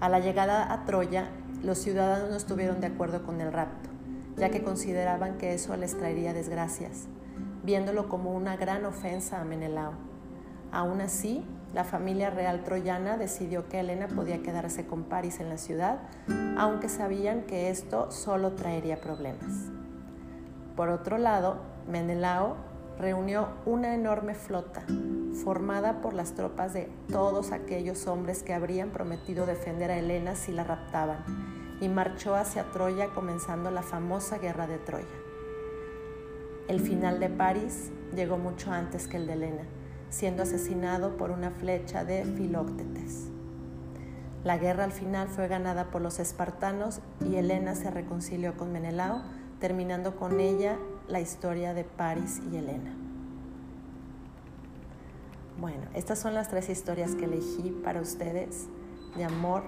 A 0.00 0.08
la 0.08 0.20
llegada 0.20 0.72
a 0.72 0.84
Troya, 0.84 1.28
los 1.62 1.78
ciudadanos 1.78 2.30
no 2.30 2.36
estuvieron 2.36 2.80
de 2.80 2.88
acuerdo 2.88 3.22
con 3.24 3.40
el 3.40 3.52
rapto, 3.52 3.90
ya 4.36 4.50
que 4.50 4.62
consideraban 4.62 5.38
que 5.38 5.54
eso 5.54 5.76
les 5.76 5.96
traería 5.96 6.32
desgracias, 6.32 7.08
viéndolo 7.62 8.08
como 8.08 8.32
una 8.32 8.56
gran 8.56 8.84
ofensa 8.84 9.40
a 9.40 9.44
Menelao. 9.44 9.92
Aún 10.72 11.00
así, 11.00 11.44
la 11.74 11.84
familia 11.84 12.30
real 12.30 12.64
troyana 12.64 13.18
decidió 13.18 13.68
que 13.68 13.80
Helena 13.80 14.08
podía 14.08 14.42
quedarse 14.42 14.86
con 14.86 15.04
París 15.04 15.40
en 15.40 15.48
la 15.48 15.58
ciudad, 15.58 15.98
aunque 16.56 16.88
sabían 16.88 17.42
que 17.42 17.70
esto 17.70 18.10
solo 18.10 18.52
traería 18.52 19.00
problemas. 19.00 19.70
Por 20.74 20.88
otro 20.88 21.18
lado, 21.18 21.58
Menelao 21.88 22.56
reunió 22.98 23.48
una 23.64 23.94
enorme 23.94 24.34
flota 24.34 24.84
formada 25.44 26.00
por 26.00 26.14
las 26.14 26.34
tropas 26.34 26.72
de 26.72 26.88
todos 27.10 27.52
aquellos 27.52 28.06
hombres 28.06 28.42
que 28.42 28.54
habrían 28.54 28.90
prometido 28.90 29.46
defender 29.46 29.90
a 29.90 29.98
Helena 29.98 30.34
si 30.34 30.52
la 30.52 30.64
raptaban, 30.64 31.24
y 31.80 31.88
marchó 31.88 32.34
hacia 32.34 32.70
Troya 32.72 33.08
comenzando 33.14 33.70
la 33.70 33.82
famosa 33.82 34.38
guerra 34.38 34.66
de 34.66 34.78
Troya. 34.78 35.04
El 36.68 36.80
final 36.80 37.20
de 37.20 37.28
París 37.28 37.90
llegó 38.14 38.38
mucho 38.38 38.72
antes 38.72 39.06
que 39.08 39.18
el 39.18 39.26
de 39.26 39.34
Helena 39.34 39.62
siendo 40.10 40.44
asesinado 40.44 41.16
por 41.16 41.30
una 41.30 41.50
flecha 41.50 42.04
de 42.04 42.24
Filóctetes. 42.24 43.28
La 44.44 44.58
guerra 44.58 44.84
al 44.84 44.92
final 44.92 45.28
fue 45.28 45.48
ganada 45.48 45.90
por 45.90 46.00
los 46.00 46.18
espartanos 46.20 47.00
y 47.28 47.36
Helena 47.36 47.74
se 47.74 47.90
reconcilió 47.90 48.56
con 48.56 48.72
Menelao, 48.72 49.22
terminando 49.58 50.16
con 50.16 50.38
ella 50.38 50.76
la 51.08 51.20
historia 51.20 51.74
de 51.74 51.84
Paris 51.84 52.40
y 52.50 52.56
Helena. 52.56 52.94
Bueno, 55.58 55.82
estas 55.94 56.18
son 56.18 56.34
las 56.34 56.48
tres 56.48 56.68
historias 56.68 57.14
que 57.14 57.24
elegí 57.24 57.70
para 57.82 58.00
ustedes 58.00 58.66
de 59.16 59.24
amor. 59.24 59.62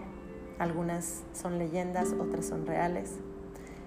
Algunas 0.59 1.23
son 1.33 1.59
leyendas, 1.59 2.13
otras 2.19 2.47
son 2.47 2.67
reales. 2.67 3.17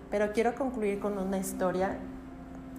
Pero 0.10 0.31
quiero 0.34 0.55
concluir 0.55 1.00
con 1.00 1.17
una 1.17 1.38
historia 1.38 2.00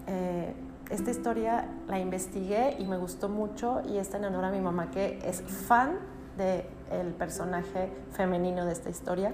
eh, 0.06 0.54
esta 0.90 1.10
historia 1.10 1.68
la 1.88 1.98
investigué 1.98 2.76
y 2.78 2.84
me 2.84 2.98
gustó 2.98 3.28
mucho 3.28 3.80
y 3.88 3.96
está 3.96 4.18
en 4.18 4.26
honor 4.26 4.44
a 4.44 4.50
mi 4.50 4.60
mamá 4.60 4.90
que 4.90 5.18
es 5.24 5.40
fan 5.40 5.98
del 6.36 7.14
personaje 7.14 7.90
femenino 8.10 8.66
de 8.66 8.72
esta 8.72 8.90
historia. 8.90 9.32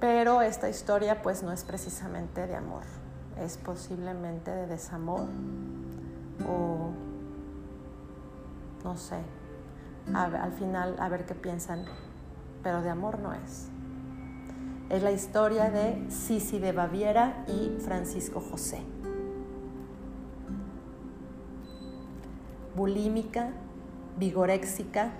Pero 0.00 0.42
esta 0.42 0.68
historia 0.68 1.22
pues 1.22 1.42
no 1.42 1.52
es 1.52 1.64
precisamente 1.64 2.46
de 2.46 2.56
amor, 2.56 2.82
es 3.40 3.56
posiblemente 3.58 4.50
de 4.50 4.66
desamor 4.66 5.26
o 6.48 6.90
no 8.84 8.96
sé, 8.96 9.18
al 10.12 10.52
final 10.52 10.96
a 10.98 11.08
ver 11.08 11.24
qué 11.24 11.34
piensan 11.34 11.86
pero 12.64 12.80
de 12.80 12.88
amor 12.88 13.20
no 13.20 13.32
es. 13.34 13.68
Es 14.88 15.02
la 15.02 15.12
historia 15.12 15.70
de 15.70 16.10
Sisi 16.10 16.58
de 16.58 16.72
Baviera 16.72 17.44
y 17.46 17.78
Francisco 17.80 18.40
José. 18.40 18.80
Bulímica, 22.74 23.50
vigoréxica, 24.18 25.12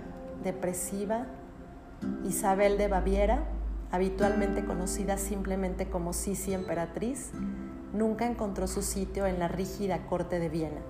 depresiva, 0.43 1.27
Isabel 2.25 2.77
de 2.77 2.87
Baviera, 2.87 3.45
habitualmente 3.91 4.65
conocida 4.65 5.17
simplemente 5.17 5.89
como 5.89 6.11
Sisi 6.11 6.53
Emperatriz, 6.53 7.31
nunca 7.95 8.27
encontró 8.27 8.67
su 8.67 8.81
sitio 8.81 9.25
en 9.25 9.39
la 9.39 9.47
rígida 9.47 10.05
corte 10.05 10.39
de 10.39 10.49
Viena. 10.49 10.81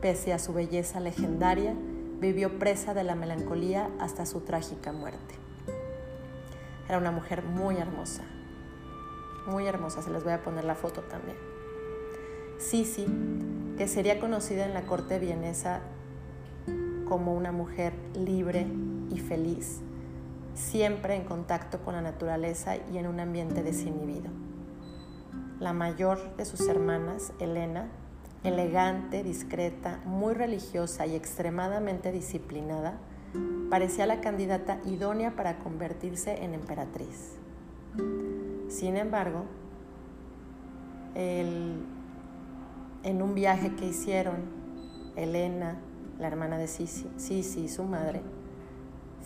Pese 0.00 0.32
a 0.32 0.38
su 0.38 0.52
belleza 0.52 0.98
legendaria, 0.98 1.74
vivió 2.20 2.58
presa 2.58 2.94
de 2.94 3.04
la 3.04 3.14
melancolía 3.14 3.90
hasta 4.00 4.26
su 4.26 4.40
trágica 4.40 4.92
muerte. 4.92 5.34
Era 6.88 6.98
una 6.98 7.10
mujer 7.10 7.42
muy 7.42 7.76
hermosa, 7.76 8.22
muy 9.46 9.66
hermosa, 9.66 10.02
se 10.02 10.10
les 10.10 10.24
voy 10.24 10.32
a 10.32 10.42
poner 10.42 10.64
la 10.64 10.74
foto 10.74 11.02
también. 11.02 11.36
Sisi, 12.58 13.06
que 13.76 13.86
sería 13.86 14.18
conocida 14.18 14.64
en 14.64 14.74
la 14.74 14.82
corte 14.82 15.18
vienesa 15.18 15.80
como 17.08 17.34
una 17.34 17.52
mujer 17.52 17.92
libre 18.14 18.66
y 19.10 19.18
feliz, 19.18 19.80
siempre 20.54 21.16
en 21.16 21.24
contacto 21.24 21.80
con 21.84 21.94
la 21.94 22.02
naturaleza 22.02 22.76
y 22.92 22.98
en 22.98 23.06
un 23.06 23.20
ambiente 23.20 23.62
desinhibido. 23.62 24.30
La 25.62 25.72
mayor 25.72 26.18
de 26.36 26.44
sus 26.44 26.68
hermanas, 26.68 27.32
Elena, 27.38 27.86
elegante, 28.42 29.22
discreta, 29.22 30.00
muy 30.04 30.34
religiosa 30.34 31.06
y 31.06 31.14
extremadamente 31.14 32.10
disciplinada, 32.10 32.98
parecía 33.70 34.06
la 34.06 34.20
candidata 34.20 34.80
idónea 34.86 35.36
para 35.36 35.60
convertirse 35.60 36.42
en 36.42 36.54
emperatriz. 36.54 37.36
Sin 38.68 38.96
embargo, 38.96 39.44
en 41.14 41.86
un 43.04 43.34
viaje 43.36 43.76
que 43.76 43.86
hicieron 43.86 44.40
Elena, 45.14 45.76
la 46.18 46.26
hermana 46.26 46.58
de 46.58 46.66
Sisi, 46.66 47.08
Sisi 47.18 47.60
y 47.60 47.68
su 47.68 47.84
madre, 47.84 48.20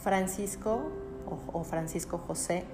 Francisco 0.03 0.83
o 1.51 1.65
Francisco 1.65 2.19
José 2.19 2.65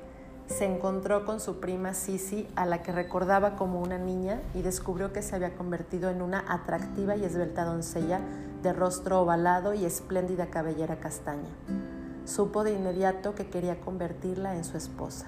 se 0.52 0.66
encontró 0.66 1.25
con 1.25 1.40
su 1.40 1.59
prima 1.59 1.94
Sisi, 1.94 2.47
a 2.54 2.66
la 2.66 2.82
que 2.82 2.92
recordaba 2.92 3.56
como 3.56 3.80
una 3.80 3.99
niña, 3.99 4.40
y 4.54 4.62
descubrió 4.62 5.12
que 5.12 5.23
se 5.23 5.35
había 5.35 5.56
convertido 5.56 6.11
en 6.11 6.23
una 6.23 6.44
atractiva 6.47 7.16
y 7.16 7.25
esbelta 7.25 7.64
doncella 7.64 8.21
de 8.62 8.73
rostro 8.73 9.21
ovalado 9.21 9.75
y 9.75 9.85
espléndida 9.85 10.47
cabellera 10.47 11.00
castaña. 11.00 11.49
Supo 12.25 12.62
de 12.62 12.73
inmediato 12.73 13.35
que 13.35 13.49
quería 13.49 13.80
convertirla 13.80 14.54
en 14.54 14.64
su 14.64 14.76
esposa. 14.76 15.26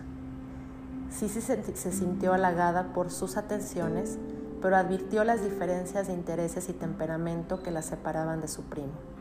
Sisi 1.11 1.41
se 1.41 1.93
sintió 1.93 2.33
halagada 2.33 2.93
por 2.93 3.11
sus 3.11 3.37
atenciones, 3.37 4.19
pero 4.63 4.77
advirtió 4.77 5.25
las 5.25 5.43
diferencias 5.43 6.07
de 6.07 6.13
intereses 6.13 6.69
y 6.69 6.73
temperamento 6.73 7.63
que 7.63 7.71
la 7.71 7.83
separaban 7.83 8.41
de 8.41 8.49
su 8.49 8.63
primo 8.63 9.14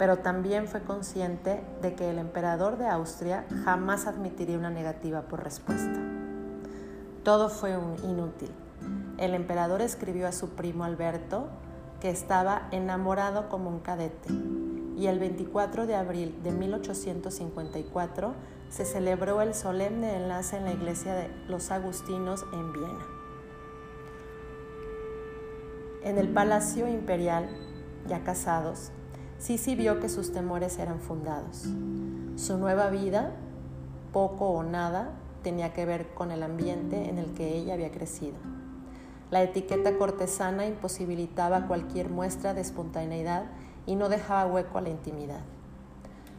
pero 0.00 0.20
también 0.20 0.66
fue 0.66 0.80
consciente 0.80 1.62
de 1.82 1.94
que 1.94 2.08
el 2.08 2.18
emperador 2.18 2.78
de 2.78 2.88
Austria 2.88 3.44
jamás 3.66 4.06
admitiría 4.06 4.56
una 4.56 4.70
negativa 4.70 5.20
por 5.28 5.44
respuesta. 5.44 6.00
Todo 7.22 7.50
fue 7.50 7.76
un 7.76 8.02
inútil. 8.02 8.50
El 9.18 9.34
emperador 9.34 9.82
escribió 9.82 10.26
a 10.26 10.32
su 10.32 10.54
primo 10.56 10.84
Alberto 10.84 11.48
que 12.00 12.08
estaba 12.08 12.66
enamorado 12.70 13.50
como 13.50 13.68
un 13.68 13.80
cadete 13.80 14.32
y 14.96 15.06
el 15.06 15.18
24 15.18 15.86
de 15.86 15.96
abril 15.96 16.40
de 16.42 16.52
1854 16.52 18.32
se 18.70 18.86
celebró 18.86 19.42
el 19.42 19.52
solemne 19.52 20.16
enlace 20.16 20.56
en 20.56 20.64
la 20.64 20.72
iglesia 20.72 21.12
de 21.12 21.28
los 21.46 21.70
Agustinos 21.70 22.46
en 22.54 22.72
Viena. 22.72 23.06
En 26.04 26.16
el 26.16 26.30
Palacio 26.30 26.88
Imperial, 26.88 27.50
ya 28.08 28.24
casados, 28.24 28.92
Sisi 29.40 29.74
vio 29.74 30.00
que 30.00 30.10
sus 30.10 30.34
temores 30.34 30.78
eran 30.78 31.00
fundados. 31.00 31.64
Su 32.36 32.58
nueva 32.58 32.90
vida, 32.90 33.32
poco 34.12 34.50
o 34.50 34.62
nada, 34.62 35.12
tenía 35.42 35.72
que 35.72 35.86
ver 35.86 36.08
con 36.12 36.30
el 36.30 36.42
ambiente 36.42 37.08
en 37.08 37.16
el 37.16 37.32
que 37.32 37.56
ella 37.56 37.72
había 37.72 37.90
crecido. 37.90 38.36
La 39.30 39.42
etiqueta 39.42 39.96
cortesana 39.96 40.66
imposibilitaba 40.66 41.68
cualquier 41.68 42.10
muestra 42.10 42.52
de 42.52 42.60
espontaneidad 42.60 43.46
y 43.86 43.96
no 43.96 44.10
dejaba 44.10 44.44
hueco 44.44 44.76
a 44.76 44.82
la 44.82 44.90
intimidad. 44.90 45.40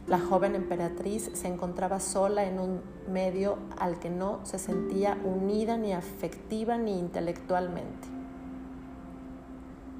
La 0.06 0.20
joven 0.20 0.54
emperatriz 0.54 1.28
se 1.32 1.48
encontraba 1.48 1.98
sola 1.98 2.44
en 2.44 2.60
un 2.60 2.82
medio 3.10 3.58
al 3.78 3.98
que 3.98 4.10
no 4.10 4.38
se 4.44 4.60
sentía 4.60 5.18
unida 5.24 5.76
ni 5.76 5.92
afectiva 5.92 6.78
ni 6.78 7.00
intelectualmente. 7.00 8.11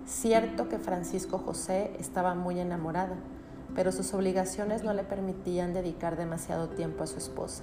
Cierto 0.07 0.69
que 0.69 0.79
Francisco 0.79 1.39
José 1.39 1.93
estaba 1.99 2.35
muy 2.35 2.59
enamorado, 2.59 3.15
pero 3.75 3.93
sus 3.93 4.13
obligaciones 4.15 4.83
no 4.83 4.93
le 4.95 5.05
permitían 5.05 5.73
dedicar 5.73 6.17
demasiado 6.17 6.69
tiempo 6.69 7.05
a 7.05 7.07
su 7.07 7.19
esposa. 7.19 7.63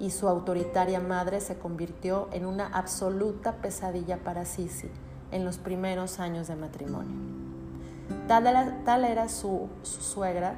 Y 0.00 0.10
su 0.10 0.28
autoritaria 0.28 1.00
madre 1.00 1.40
se 1.40 1.56
convirtió 1.56 2.28
en 2.32 2.44
una 2.44 2.66
absoluta 2.66 3.56
pesadilla 3.56 4.18
para 4.18 4.44
Sisi 4.44 4.90
en 5.30 5.44
los 5.44 5.58
primeros 5.58 6.18
años 6.18 6.48
de 6.48 6.56
matrimonio. 6.56 7.14
Tal 8.26 9.04
era, 9.04 9.28
su, 9.28 9.68
su 9.82 10.02
suegra 10.02 10.56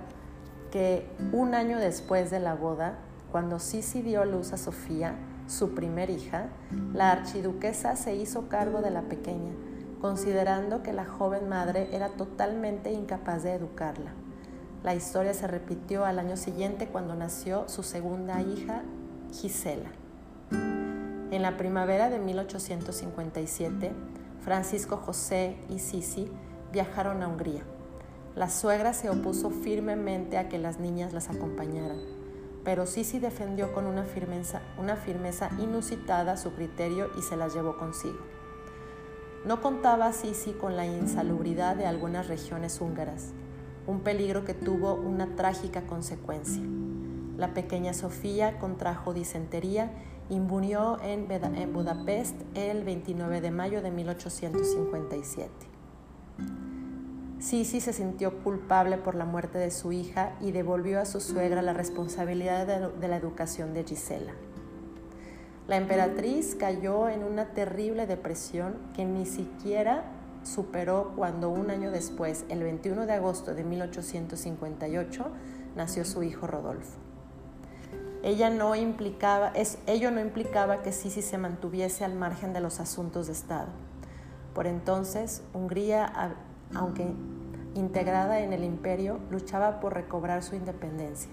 que 0.71 1.07
un 1.33 1.55
año 1.55 1.79
después 1.79 2.31
de 2.31 2.41
la 2.41 2.55
boda, 2.55 2.99
cuando 3.33 3.59
Sisi 3.59 4.03
dio 4.03 4.25
luz 4.25 4.53
a 4.53 4.57
Sofía, 4.57 5.15
su 5.47 5.75
primer 5.75 6.11
hija, 6.11 6.49
la 6.95 7.11
archiduquesa 7.11 7.97
se 7.97 8.15
hizo 8.15 8.49
cargo 8.49 8.81
de 8.83 8.91
la 8.91 9.03
pequeña 9.03 9.53
considerando 10.01 10.83
que 10.83 10.93
la 10.93 11.05
joven 11.05 11.49
madre 11.49 11.89
era 11.93 12.09
totalmente 12.09 12.93
incapaz 12.93 13.43
de 13.43 13.55
educarla. 13.55 14.13
La 14.83 14.95
historia 14.95 15.35
se 15.35 15.47
repitió 15.47 16.07
al 16.07 16.19
año 16.19 16.37
siguiente 16.37 16.89
cuando 16.89 17.15
nació 17.15 17.69
su 17.69 17.83
segunda 17.83 18.41
hija, 18.41 18.83
Gisela. 19.33 19.91
En 20.51 21.43
la 21.43 21.57
primavera 21.57 22.09
de 22.09 22.19
1857, 22.19 23.93
Francisco 24.43 24.97
José 24.97 25.59
y 25.69 25.79
Sisi 25.79 26.31
viajaron 26.73 27.23
a 27.23 27.29
Hungría. 27.29 27.63
La 28.35 28.49
suegra 28.49 28.95
se 28.95 29.11
opuso 29.11 29.51
firmemente 29.51 30.39
a 30.39 30.49
que 30.49 30.59
las 30.59 30.81
niñas 30.81 31.13
las 31.13 31.29
acompañaran, 31.29 31.99
pero 32.65 32.87
Sisi 32.87 33.19
defendió 33.19 33.73
con 33.75 33.87
una 33.87 34.05
firmeza, 34.05 34.63
una 34.79 34.97
firmeza 34.97 35.51
inusitada 35.59 36.39
su 36.39 36.55
criterio 36.55 37.11
y 37.19 37.23
se 37.23 37.37
las 37.37 37.55
llevó 37.55 37.77
consigo. 37.77 38.40
No 39.43 39.63
contaba 39.63 40.13
Sisi 40.13 40.53
con 40.53 40.77
la 40.77 40.85
insalubridad 40.85 41.75
de 41.75 41.87
algunas 41.87 42.29
regiones 42.29 42.79
húngaras, 42.79 43.33
un 43.87 44.01
peligro 44.01 44.45
que 44.45 44.53
tuvo 44.53 44.95
una 44.95 45.35
trágica 45.35 45.87
consecuencia. 45.87 46.63
La 47.39 47.55
pequeña 47.55 47.95
Sofía 47.95 48.59
contrajo 48.59 49.15
disentería 49.15 49.93
y 50.29 50.41
murió 50.41 50.99
en 51.03 51.27
Budapest 51.73 52.37
el 52.55 52.85
29 52.85 53.41
de 53.41 53.51
mayo 53.51 53.81
de 53.81 53.91
1857. 53.91 55.51
Sisi 57.39 57.81
se 57.81 57.95
sintió 57.95 58.43
culpable 58.43 58.99
por 58.99 59.15
la 59.15 59.25
muerte 59.25 59.57
de 59.57 59.71
su 59.71 59.91
hija 59.93 60.37
y 60.43 60.53
devolvió 60.53 61.01
a 61.01 61.07
su 61.07 61.19
suegra 61.19 61.63
la 61.63 61.73
responsabilidad 61.73 62.91
de 62.91 63.09
la 63.09 63.17
educación 63.17 63.73
de 63.73 63.85
Gisela. 63.85 64.35
La 65.71 65.77
emperatriz 65.77 66.57
cayó 66.57 67.09
en 67.09 67.23
una 67.23 67.51
terrible 67.51 68.09
depresión 68.09 68.75
que 68.93 69.05
ni 69.05 69.25
siquiera 69.25 70.03
superó 70.43 71.13
cuando 71.15 71.49
un 71.49 71.71
año 71.71 71.93
después, 71.93 72.45
el 72.49 72.65
21 72.65 73.07
de 73.07 73.13
agosto 73.13 73.55
de 73.55 73.63
1858, 73.63 75.27
nació 75.77 76.05
su 76.05 76.25
hijo 76.25 76.49
Rodolfo. 76.49 76.99
Ella 78.25 78.51
no 78.51 78.75
implicaba, 78.75 79.53
ello 79.87 80.11
no 80.11 80.21
implicaba 80.21 80.83
que 80.83 80.91
Sisi 80.91 81.23
se 81.23 81.39
mantuviese 81.39 82.05
al 82.05 82.17
margen 82.17 82.53
de 82.53 82.59
los 82.59 82.81
asuntos 82.81 83.29
de 83.29 83.35
Estado. 83.35 83.69
Por 84.57 84.67
entonces, 84.67 85.45
Hungría, 85.55 86.35
aunque 86.75 87.07
integrada 87.77 88.41
en 88.41 88.53
el 88.53 88.65
imperio, 88.65 89.21
luchaba 89.31 89.79
por 89.79 89.95
recobrar 89.95 90.43
su 90.43 90.57
independencia. 90.57 91.31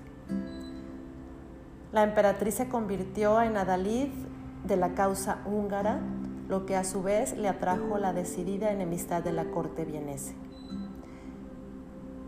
La 1.98 2.04
emperatriz 2.04 2.54
se 2.54 2.70
convirtió 2.70 3.42
en 3.42 3.58
adalid 3.58 4.10
de 4.66 4.78
la 4.78 4.94
causa 4.94 5.40
húngara, 5.48 6.00
lo 6.48 6.68
que 6.68 6.76
a 6.76 6.84
su 6.84 7.02
vez 7.02 7.36
le 7.36 7.48
atrajo 7.48 7.98
la 7.98 8.14
decidida 8.14 8.72
enemistad 8.72 9.24
de 9.24 9.32
la 9.32 9.46
corte 9.46 9.84
vienese. 9.84 10.36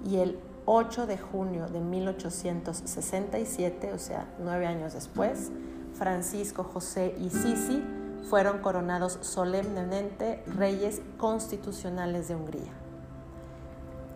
Y 0.04 0.18
el 0.18 0.40
8 0.66 1.06
de 1.06 1.20
junio 1.20 1.68
de 1.68 1.82
1867, 1.82 3.94
o 3.94 4.00
sea, 4.00 4.26
nueve 4.40 4.66
años 4.66 4.94
después, 4.94 5.52
Francisco 5.94 6.64
José 6.64 7.14
y 7.20 7.30
Sisi 7.30 7.84
fueron 8.28 8.64
coronados 8.64 9.20
solemnemente 9.22 10.42
reyes 10.48 11.00
constitucionales 11.20 12.28
de 12.28 12.36
Hungría. 12.36 12.74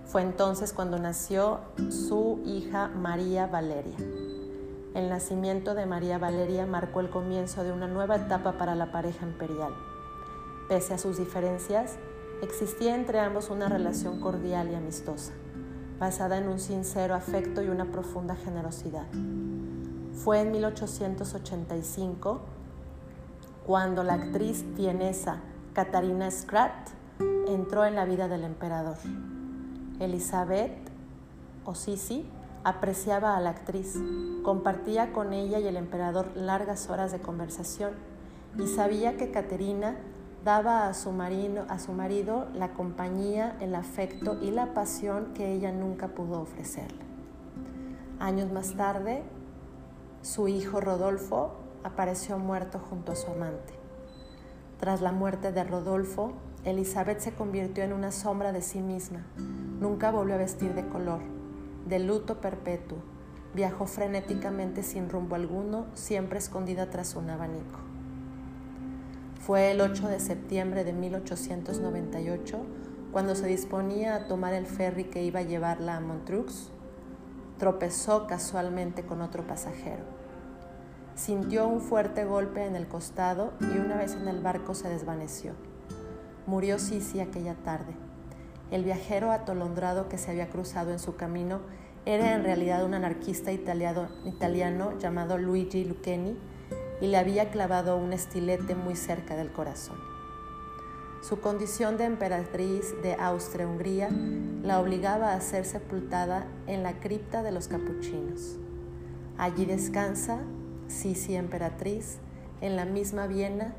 Fue 0.08 0.24
entonces 0.24 0.74
cuando 0.74 0.98
nació 0.98 1.60
su 1.92 2.42
hija 2.44 2.88
María 2.88 3.46
Valeria. 3.46 3.98
El 4.94 5.10
nacimiento 5.10 5.74
de 5.74 5.88
María 5.88 6.20
Valeria 6.20 6.68
marcó 6.68 7.00
el 7.00 7.10
comienzo 7.10 7.64
de 7.64 7.72
una 7.72 7.88
nueva 7.88 8.18
etapa 8.18 8.60
para 8.60 8.76
la 8.76 8.92
pareja 8.92 9.26
imperial. 9.26 9.74
Pese 10.70 10.94
a 10.94 11.00
sus 11.00 11.18
diferencias, 11.18 11.96
existía 12.44 12.94
entre 12.94 13.20
ambos 13.20 13.50
una 13.50 13.70
relación 13.70 14.20
cordial 14.20 14.70
y 14.72 14.76
amistosa, 14.76 15.34
basada 16.00 16.38
en 16.38 16.48
un 16.48 16.60
sincero 16.60 17.16
afecto 17.16 17.64
y 17.64 17.70
una 17.70 17.92
profunda 17.92 18.36
generosidad. 18.36 19.08
Fue 20.14 20.42
en 20.42 20.52
1885 20.52 22.42
cuando 23.66 24.04
la 24.04 24.14
actriz 24.14 24.64
vienesa 24.76 25.38
Katarina 25.74 26.30
Skrat 26.30 26.90
entró 27.48 27.86
en 27.86 27.96
la 27.96 28.06
vida 28.06 28.28
del 28.28 28.44
emperador. 28.44 28.98
Elizabeth 30.00 30.78
o 31.66 31.74
Sisi 31.74 32.28
apreciaba 32.64 33.36
a 33.36 33.42
la 33.42 33.50
actriz, 33.50 33.98
compartía 34.44 35.12
con 35.12 35.34
ella 35.34 35.60
y 35.60 35.68
el 35.68 35.78
emperador 35.78 36.36
largas 36.36 36.90
horas 36.90 37.12
de 37.12 37.20
conversación 37.20 37.94
y 38.58 38.68
sabía 38.68 39.18
que 39.18 39.32
Caterina 39.32 39.98
daba 40.46 40.88
a 40.88 40.94
su, 40.94 41.12
marido, 41.12 41.66
a 41.70 41.80
su 41.80 41.92
marido 41.94 42.48
la 42.54 42.74
compañía, 42.74 43.56
el 43.60 43.76
afecto 43.76 44.38
y 44.42 44.52
la 44.52 44.74
pasión 44.74 45.34
que 45.34 45.54
ella 45.54 45.72
nunca 45.72 46.10
pudo 46.10 46.42
ofrecerle. 46.42 47.04
Años 48.20 48.52
más 48.52 48.76
tarde, 48.76 49.24
su 50.22 50.48
hijo 50.48 50.80
Rodolfo 50.80 51.56
apareció 51.84 52.38
muerto 52.38 52.80
junto 52.80 53.12
a 53.12 53.16
su 53.16 53.32
amante. 53.32 53.74
Tras 54.80 55.02
la 55.02 55.12
muerte 55.12 55.52
de 55.52 55.64
Rodolfo, 55.64 56.34
Elizabeth 56.64 57.20
se 57.20 57.34
convirtió 57.34 57.84
en 57.84 57.92
una 57.92 58.12
sombra 58.12 58.54
de 58.54 58.62
sí 58.62 58.82
misma. 58.82 59.26
Nunca 59.80 60.12
volvió 60.12 60.36
a 60.36 60.38
vestir 60.38 60.74
de 60.76 60.88
color 60.88 61.43
de 61.86 62.00
luto 62.00 62.42
perpetuo. 62.42 62.98
Viajó 63.54 63.86
frenéticamente 63.86 64.84
sin 64.84 65.10
rumbo 65.10 65.36
alguno, 65.36 65.86
siempre 65.94 66.40
escondida 66.40 66.90
tras 66.90 67.16
un 67.16 67.30
abanico. 67.30 67.80
Fue 69.46 69.72
el 69.72 69.82
8 69.82 70.08
de 70.08 70.20
septiembre 70.20 70.84
de 70.84 70.94
1898 70.94 72.60
cuando 73.12 73.36
se 73.36 73.46
disponía 73.46 74.16
a 74.16 74.28
tomar 74.28 74.54
el 74.54 74.66
ferry 74.66 75.04
que 75.04 75.24
iba 75.24 75.42
a 75.42 75.44
llevarla 75.44 75.98
a 75.98 76.00
Montreux. 76.00 76.70
Tropezó 77.60 78.26
casualmente 78.26 79.04
con 79.04 79.22
otro 79.22 79.46
pasajero. 79.46 80.04
Sintió 81.16 81.68
un 81.68 81.82
fuerte 81.82 82.26
golpe 82.26 82.66
en 82.66 82.76
el 82.76 82.88
costado 82.88 83.54
y 83.60 83.78
una 83.78 83.98
vez 83.98 84.16
en 84.16 84.28
el 84.28 84.42
barco 84.42 84.74
se 84.74 84.90
desvaneció. 84.90 85.54
Murió 86.48 86.80
Sisi 86.80 87.20
aquella 87.20 87.54
tarde. 87.54 87.94
El 88.74 88.84
viajero 88.84 89.32
atolondrado 89.32 90.10
que 90.10 90.18
se 90.18 90.32
había 90.32 90.50
cruzado 90.50 90.92
en 90.92 90.98
su 90.98 91.16
camino 91.16 91.60
era 92.08 92.34
en 92.34 92.44
realidad 92.44 92.84
un 92.84 92.96
anarquista 92.96 93.52
italiano, 93.52 94.98
llamado 94.98 95.38
Luigi 95.38 95.86
Lucchini 95.86 96.36
y 97.00 97.06
le 97.06 97.18
había 97.18 97.52
clavado 97.52 97.98
un 97.98 98.14
estilete 98.14 98.74
muy 98.74 98.96
cerca 98.96 99.36
del 99.36 99.52
corazón. 99.52 99.98
Su 101.22 101.40
condición 101.40 101.98
de 101.98 102.06
emperatriz 102.06 103.00
de 103.04 103.14
Austria-Hungría 103.14 104.10
la 104.64 104.80
obligaba 104.80 105.36
a 105.36 105.42
ser 105.42 105.66
sepultada 105.66 106.48
en 106.66 106.82
la 106.82 106.94
cripta 106.94 107.44
de 107.44 107.52
los 107.52 107.68
capuchinos. 107.68 108.58
Allí 109.38 109.66
descansa, 109.66 110.40
Sisi 110.88 111.36
emperatriz, 111.36 112.18
en 112.60 112.76
la 112.76 112.86
misma 112.86 113.28
Viena, 113.28 113.76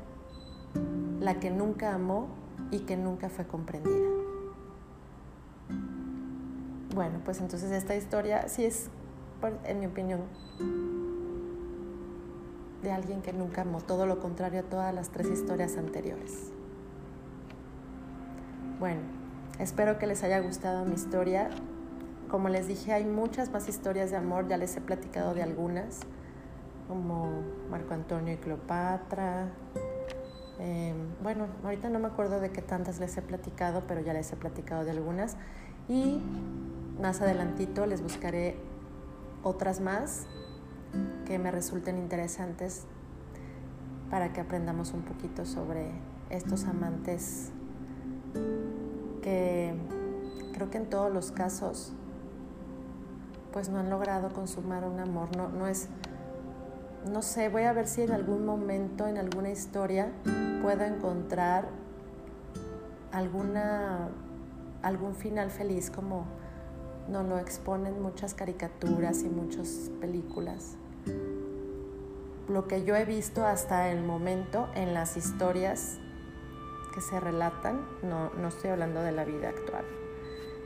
la 1.19 1.37
que 1.41 1.51
nunca 1.51 1.93
amó 1.93 2.29
y 2.71 2.79
que 2.79 2.95
nunca 2.95 3.27
fue 3.27 3.45
comprendida. 3.45 4.14
Bueno, 6.95 7.19
pues 7.25 7.41
entonces 7.41 7.71
esta 7.71 7.93
historia 7.93 8.47
sí 8.47 8.63
es, 8.63 8.89
en 9.65 9.81
mi 9.81 9.85
opinión, 9.85 10.21
de 12.81 12.89
alguien 12.89 13.21
que 13.21 13.33
nunca 13.33 13.63
amó, 13.63 13.81
todo 13.81 14.05
lo 14.05 14.21
contrario 14.21 14.61
a 14.61 14.63
todas 14.63 14.95
las 14.95 15.09
tres 15.09 15.27
historias 15.27 15.75
anteriores. 15.75 16.53
Bueno, 18.79 19.01
espero 19.59 19.99
que 19.99 20.07
les 20.07 20.23
haya 20.23 20.39
gustado 20.39 20.85
mi 20.85 20.93
historia. 20.93 21.49
Como 22.29 22.47
les 22.47 22.69
dije, 22.69 22.93
hay 22.93 23.03
muchas 23.03 23.51
más 23.51 23.67
historias 23.67 24.09
de 24.09 24.15
amor, 24.15 24.47
ya 24.47 24.55
les 24.55 24.77
he 24.77 24.81
platicado 24.81 25.33
de 25.33 25.43
algunas, 25.43 25.99
como 26.87 27.29
Marco 27.69 27.93
Antonio 27.93 28.35
y 28.35 28.37
Cleopatra. 28.37 29.49
Em, 30.59 30.95
bueno, 31.21 31.47
ahorita 31.61 31.89
no 31.89 31.99
me 31.99 32.07
acuerdo 32.07 32.39
de 32.39 32.51
qué 32.51 32.61
tantas 32.61 33.01
les 33.01 33.17
he 33.17 33.21
platicado, 33.21 33.83
pero 33.85 33.99
ya 33.99 34.13
les 34.13 34.31
he 34.31 34.37
platicado 34.37 34.85
de 34.85 34.91
algunas. 34.91 35.35
Y 35.89 36.19
más 36.99 37.21
adelantito 37.21 37.85
les 37.85 38.01
buscaré 38.01 38.57
otras 39.43 39.79
más 39.79 40.25
que 41.25 41.39
me 41.39 41.51
resulten 41.51 41.97
interesantes 41.97 42.83
para 44.09 44.33
que 44.33 44.41
aprendamos 44.41 44.93
un 44.93 45.01
poquito 45.01 45.45
sobre 45.45 45.91
estos 46.29 46.65
amantes 46.65 47.51
que 49.21 49.73
creo 50.53 50.69
que 50.69 50.77
en 50.77 50.89
todos 50.89 51.11
los 51.11 51.31
casos 51.31 51.93
pues 53.51 53.69
no 53.69 53.79
han 53.79 53.89
logrado 53.89 54.33
consumar 54.33 54.83
un 54.83 54.99
amor, 54.99 55.35
no, 55.37 55.47
no 55.47 55.65
es, 55.65 55.87
no 57.09 57.21
sé, 57.21 57.47
voy 57.47 57.63
a 57.63 57.71
ver 57.71 57.87
si 57.87 58.01
en 58.01 58.11
algún 58.11 58.45
momento, 58.45 59.07
en 59.07 59.17
alguna 59.17 59.49
historia, 59.49 60.11
puedo 60.61 60.83
encontrar 60.83 61.69
alguna, 63.13 64.09
algún 64.81 65.15
final 65.15 65.51
feliz 65.51 65.89
como 65.89 66.25
no 67.07 67.23
lo 67.23 67.37
exponen 67.37 68.01
muchas 68.01 68.33
caricaturas 68.33 69.23
y 69.23 69.29
muchas 69.29 69.91
películas. 69.99 70.75
Lo 72.47 72.67
que 72.67 72.83
yo 72.83 72.95
he 72.95 73.05
visto 73.05 73.45
hasta 73.45 73.89
el 73.89 74.03
momento 74.03 74.67
en 74.75 74.93
las 74.93 75.17
historias 75.17 75.97
que 76.93 77.01
se 77.01 77.19
relatan, 77.19 77.85
no, 78.03 78.31
no 78.33 78.47
estoy 78.47 78.69
hablando 78.69 79.01
de 79.01 79.11
la 79.11 79.25
vida 79.25 79.49
actual, 79.49 79.85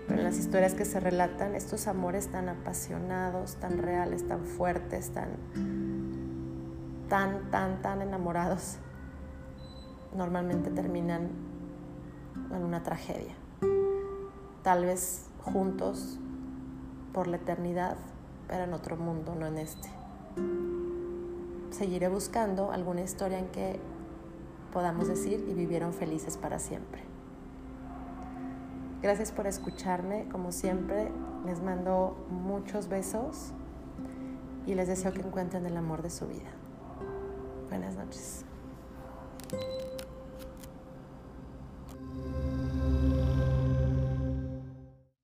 pero 0.07 0.19
en 0.19 0.25
las 0.25 0.37
historias 0.37 0.73
que 0.73 0.85
se 0.85 0.99
relatan, 0.99 1.55
estos 1.55 1.87
amores 1.87 2.27
tan 2.27 2.49
apasionados, 2.49 3.55
tan 3.55 3.77
reales, 3.77 4.27
tan 4.27 4.45
fuertes, 4.45 5.11
tan, 5.11 5.29
tan, 7.07 7.49
tan, 7.49 7.81
tan 7.81 8.01
enamorados, 8.01 8.77
normalmente 10.15 10.69
terminan 10.69 11.29
en 12.51 12.63
una 12.63 12.83
tragedia. 12.83 13.35
Tal 14.63 14.85
vez 14.85 15.25
juntos 15.41 16.19
por 17.13 17.27
la 17.27 17.37
eternidad, 17.37 17.97
pero 18.47 18.63
en 18.63 18.73
otro 18.73 18.97
mundo, 18.97 19.35
no 19.35 19.45
en 19.47 19.57
este. 19.57 19.89
Seguiré 21.71 22.09
buscando 22.09 22.71
alguna 22.71 23.01
historia 23.01 23.39
en 23.39 23.47
que 23.47 23.79
podamos 24.73 25.07
decir 25.07 25.45
y 25.47 25.53
vivieron 25.53 25.93
felices 25.93 26.37
para 26.37 26.59
siempre. 26.59 27.01
Gracias 29.01 29.31
por 29.31 29.47
escucharme, 29.47 30.27
como 30.29 30.51
siempre, 30.51 31.09
les 31.45 31.61
mando 31.61 32.17
muchos 32.29 32.89
besos 32.89 33.51
y 34.65 34.75
les 34.75 34.87
deseo 34.87 35.13
que 35.13 35.21
encuentren 35.21 35.65
el 35.65 35.77
amor 35.77 36.01
de 36.01 36.09
su 36.09 36.27
vida. 36.27 36.49
Buenas 37.69 37.95
noches. 37.95 38.43